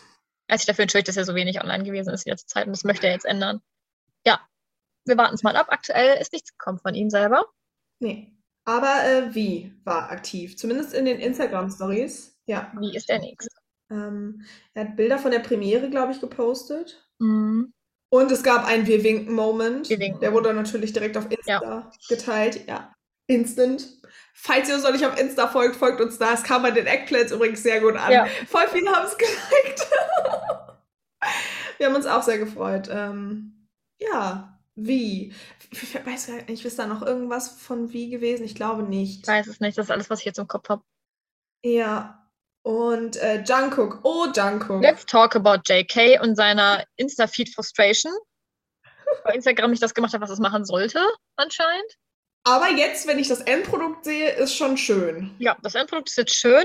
[0.46, 2.66] Er hat sich dafür entschuldigt, dass er so wenig online gewesen ist in letzter Zeit
[2.66, 3.60] und das möchte er jetzt ändern.
[4.26, 4.40] Ja,
[5.04, 5.68] wir warten es mal ab.
[5.70, 7.46] Aktuell ist nichts gekommen von ihm selber.
[7.98, 8.34] Nee.
[8.68, 10.58] Aber äh, wie war aktiv?
[10.58, 12.38] Zumindest in den Instagram-Stories.
[12.44, 12.70] Ja.
[12.78, 13.48] Wie ist der nächste?
[13.90, 14.44] Ähm,
[14.74, 17.02] er hat Bilder von der Premiere, glaube ich, gepostet.
[17.18, 17.72] Mhm.
[18.10, 19.88] Und es gab einen Wir winken-Moment.
[19.88, 20.20] Winken.
[20.20, 22.68] Der wurde natürlich direkt auf Insta geteilt.
[22.68, 22.94] Ja,
[23.26, 23.88] instant.
[24.34, 26.34] Falls ihr uns noch nicht auf Insta folgt, folgt uns da.
[26.34, 28.12] Es kam bei den Eggplants übrigens sehr gut an.
[28.12, 28.26] Ja.
[28.46, 29.88] Voll viele haben es geliked.
[31.78, 32.90] Wir haben uns auch sehr gefreut.
[32.92, 33.66] Ähm,
[33.98, 35.32] ja, wie?
[35.70, 38.44] Ich weiß gar nicht, ist da noch irgendwas von wie gewesen?
[38.44, 39.22] Ich glaube nicht.
[39.22, 40.82] Ich weiß es nicht, das ist alles, was ich jetzt im Kopf habe.
[41.64, 42.30] Ja.
[42.62, 44.00] Und äh, Jungkook.
[44.04, 44.82] Oh, Jungkook.
[44.82, 48.12] Let's talk about JK und seiner Insta-Feed Frustration.
[49.24, 51.00] Weil Instagram nicht das gemacht hat, was es machen sollte,
[51.36, 51.98] anscheinend.
[52.44, 55.34] Aber jetzt, wenn ich das Endprodukt sehe, ist schon schön.
[55.38, 56.64] Ja, das Endprodukt ist jetzt schön.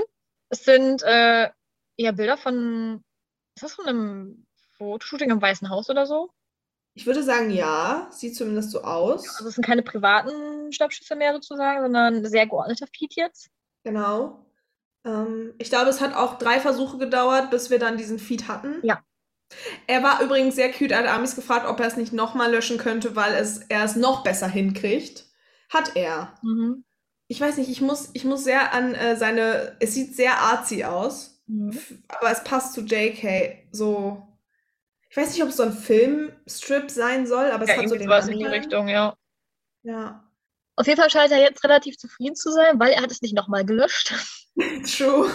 [0.50, 1.50] Es sind äh,
[1.98, 3.04] eher Bilder von,
[3.56, 4.46] ist das von einem
[4.78, 6.32] Fotoshooting im Weißen Haus oder so?
[6.96, 8.08] Ich würde sagen, ja.
[8.12, 9.28] Sieht zumindest so aus.
[9.38, 13.50] Also es sind keine privaten Schnappschüsse mehr sozusagen, sondern ein sehr geordneter Feed jetzt.
[13.84, 14.46] Genau.
[15.06, 18.76] Ähm, ich glaube, es hat auch drei Versuche gedauert, bis wir dann diesen Feed hatten.
[18.84, 19.02] Ja.
[19.88, 20.94] Er war übrigens sehr cute.
[20.96, 24.24] Hat Amis gefragt, ob er es nicht nochmal löschen könnte, weil es, er es noch
[24.24, 25.26] besser hinkriegt.
[25.70, 26.36] Hat er.
[26.42, 26.86] Mhm.
[27.28, 29.76] Ich weiß nicht, ich muss, ich muss sehr an äh, seine.
[29.80, 31.78] Es sieht sehr artsy aus, Mhm.
[32.08, 33.68] aber es passt zu JK.
[33.72, 34.28] So.
[35.14, 37.94] Ich weiß nicht, ob es so ein Filmstrip sein soll, aber es Ja, hat so
[37.94, 38.46] den sowas in die.
[38.48, 39.16] Richtung, ja.
[39.84, 40.28] Ja.
[40.76, 43.36] Auf jeden Fall scheint er jetzt relativ zufrieden zu sein, weil er hat es nicht
[43.36, 44.12] nochmal gelöscht.
[44.98, 45.30] True.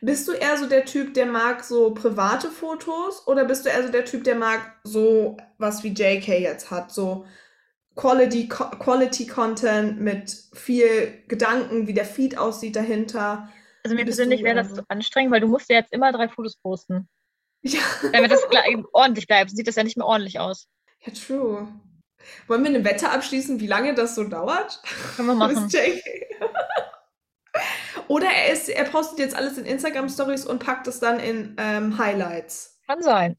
[0.00, 3.84] Bist du eher so der Typ, der mag so private Fotos oder bist du eher
[3.84, 7.26] so der Typ, der mag so was wie JK jetzt hat, so
[7.94, 13.48] Quality, Quality Content mit viel Gedanken, wie der Feed aussieht dahinter?
[13.84, 14.76] Also mir bist persönlich wäre das so?
[14.78, 17.08] zu anstrengend, weil du musst ja jetzt immer drei Fotos posten.
[17.66, 17.80] Ja,
[18.12, 20.68] Damit das gleich ordentlich bleibt, sieht das ja nicht mehr ordentlich aus.
[21.00, 21.66] ja, true.
[22.46, 24.82] Wollen wir eine Wette abschließen, wie lange das so dauert?
[25.16, 25.70] Können wir machen.
[28.08, 31.96] Oder er, ist, er postet jetzt alles in Instagram-Stories und packt es dann in ähm,
[31.98, 32.78] Highlights.
[32.86, 33.36] Kann sein.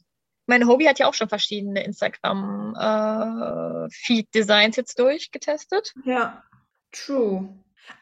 [0.48, 5.94] Mein Hobby hat ja auch schon verschiedene Instagram-Feed-Designs jetzt durchgetestet.
[6.04, 6.44] Ja,
[6.92, 7.50] true.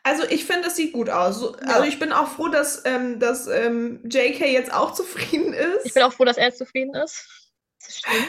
[0.03, 1.37] Also ich finde, es sieht gut aus.
[1.39, 1.67] So- Ja.
[1.67, 5.85] Also ich bin auch froh, dass, ähm, dass ähm, JK jetzt auch zufrieden ist.
[5.85, 7.25] Ich bin auch froh, dass er zufrieden ist.
[7.85, 8.23] Das schön.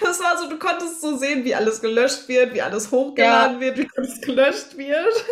[0.00, 3.76] Das war so, du konntest so sehen, wie alles gelöscht wird, wie alles hochgeladen wird,
[3.78, 5.24] wie alles gelöscht wird.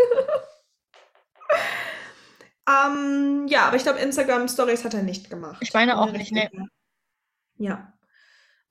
[2.68, 5.58] ähm, ja, aber ich glaube, Instagram Stories hat er nicht gemacht.
[5.60, 6.50] Ich meine auch nicht, sicher.
[7.58, 7.92] Ja.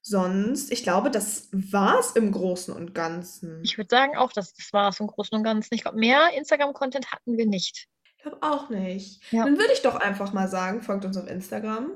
[0.02, 3.62] Sonst, ich glaube, das war's im Großen und Ganzen.
[3.64, 5.74] Ich würde sagen auch, dass das war es im Großen und Ganzen.
[5.74, 7.88] Ich glaube, mehr Instagram-Content hatten wir nicht.
[8.16, 9.32] Ich glaube auch nicht.
[9.32, 9.44] Ja.
[9.44, 11.92] Dann würde ich doch einfach mal sagen, folgt uns auf Instagram,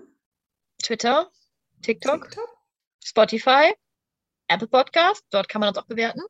[0.83, 1.31] Twitter,
[1.83, 2.49] TikTok, TikTok.
[3.05, 3.75] Spotify,
[4.49, 5.25] Apple Podcast.
[5.31, 6.23] Dort kann man uns auch bewerten.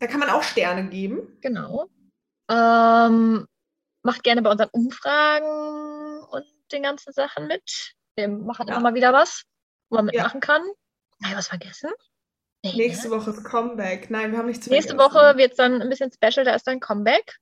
[0.00, 1.38] Da kann man auch Sterne geben.
[1.40, 1.88] Genau.
[2.50, 3.46] Ähm,
[4.02, 7.94] macht gerne bei unseren Umfragen und den ganzen Sachen mit.
[8.16, 8.74] Wir machen Ja.
[8.74, 9.42] immer mal wieder was,
[9.90, 10.22] wo man Ja.
[10.22, 10.62] mitmachen kann.
[11.22, 11.90] Habe ich was vergessen?
[12.64, 13.16] Nee, Nächste ne?
[13.16, 14.10] Woche ist Comeback.
[14.10, 15.14] Nein, wir haben nichts Nächste vergessen.
[15.14, 16.44] Woche wird es dann ein bisschen special.
[16.44, 17.38] Da ist dann Comeback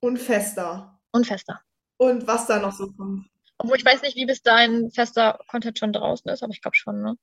[0.00, 1.00] Und fester.
[1.12, 1.60] und fester.
[1.98, 3.26] Und was da noch so kommt.
[3.58, 6.76] Obwohl ich weiß nicht, wie bis dahin fester Content schon draußen ist, aber ich glaube
[6.76, 7.16] schon, ne?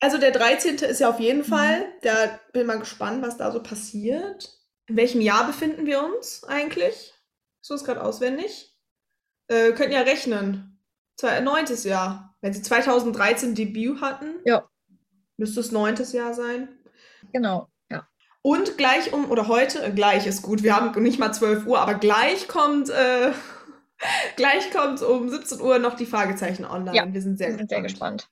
[0.00, 0.76] Also der 13.
[0.78, 1.44] ist ja auf jeden Mhm.
[1.44, 1.92] Fall.
[2.02, 4.58] Da bin mal gespannt, was da so passiert.
[4.88, 7.14] In welchem Jahr befinden wir uns eigentlich?
[7.60, 8.76] So ist gerade auswendig.
[9.48, 10.80] Äh, könnten ja rechnen.
[11.16, 12.36] Zwei, neuntes Jahr.
[12.40, 14.68] Wenn sie 2013 Debüt hatten, Ja.
[15.42, 16.68] Müsste es neuntes Jahr sein.
[17.32, 18.06] Genau, ja.
[18.42, 21.80] Und gleich um, oder heute, äh, gleich ist gut, wir haben nicht mal 12 Uhr,
[21.80, 23.32] aber gleich kommt, äh,
[24.36, 26.96] gleich kommt um 17 Uhr noch die Fragezeichen online.
[26.96, 28.22] Ja, wir sind sehr Wir sind sehr gespannt.
[28.22, 28.30] gespannt.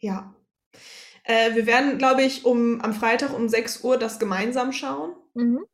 [0.00, 0.34] Ja.
[1.24, 5.16] Äh, wir werden, glaube ich, um, am Freitag um 6 Uhr das gemeinsam schauen.
[5.32, 5.64] Mhm.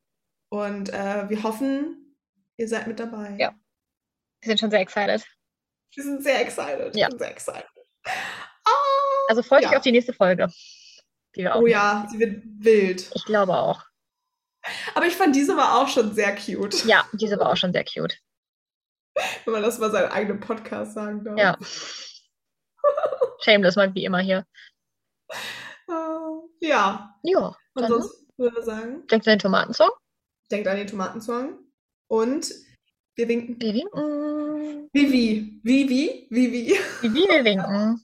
[0.49, 2.16] Und äh, wir hoffen,
[2.57, 3.34] ihr seid mit dabei.
[3.36, 3.53] Ja.
[4.42, 5.26] Wir sind schon sehr excited.
[5.92, 6.94] Wir sind sehr excited.
[6.94, 7.07] Ja.
[7.07, 7.66] Ich bin sehr excited.
[9.29, 9.70] Also freut Ja.
[9.70, 10.49] euch auf die nächste Folge.
[11.35, 13.11] Die Oh ja, sie wird wild.
[13.14, 13.83] Ich glaube auch.
[14.95, 17.85] Aber ich fand diese war auch schon sehr cute, Ja, diese war auch schon sehr
[17.85, 18.18] cute.
[19.45, 21.39] wenn man das mal seinen eigenen Podcast sagen darf.
[21.39, 21.57] Ja.
[23.45, 24.47] Shameless mal wie immer hier.
[25.89, 25.93] Äh,
[26.66, 27.14] ja.
[27.22, 29.91] Ja, Und sonst würde ich sagen, denkt an den Tomatensong.
[30.51, 31.59] denkt an den Tomatensong.
[32.09, 32.53] Und
[33.16, 33.61] wir winken.
[33.61, 34.89] Wir winken.
[34.93, 35.61] Vivi.
[35.62, 36.27] Vivi.
[36.31, 36.79] Vivi.
[37.03, 38.03] Wie wir winken.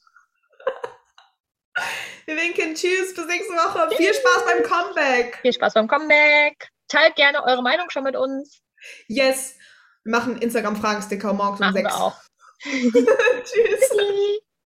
[2.27, 2.75] Wir winken.
[2.75, 3.15] Tschüss.
[3.15, 3.95] Bis nächste Woche.
[3.97, 5.39] Viel Spaß beim Comeback.
[5.43, 6.69] Viel Spaß beim Comeback.
[6.89, 8.61] Teilt gerne eure Meinung schon mit uns.
[9.09, 9.57] Yes.
[10.05, 11.95] Wir machen Instagram-Fragensticker morgens um Machen wir 6.
[11.95, 12.17] auch.
[13.45, 13.91] Tschüss.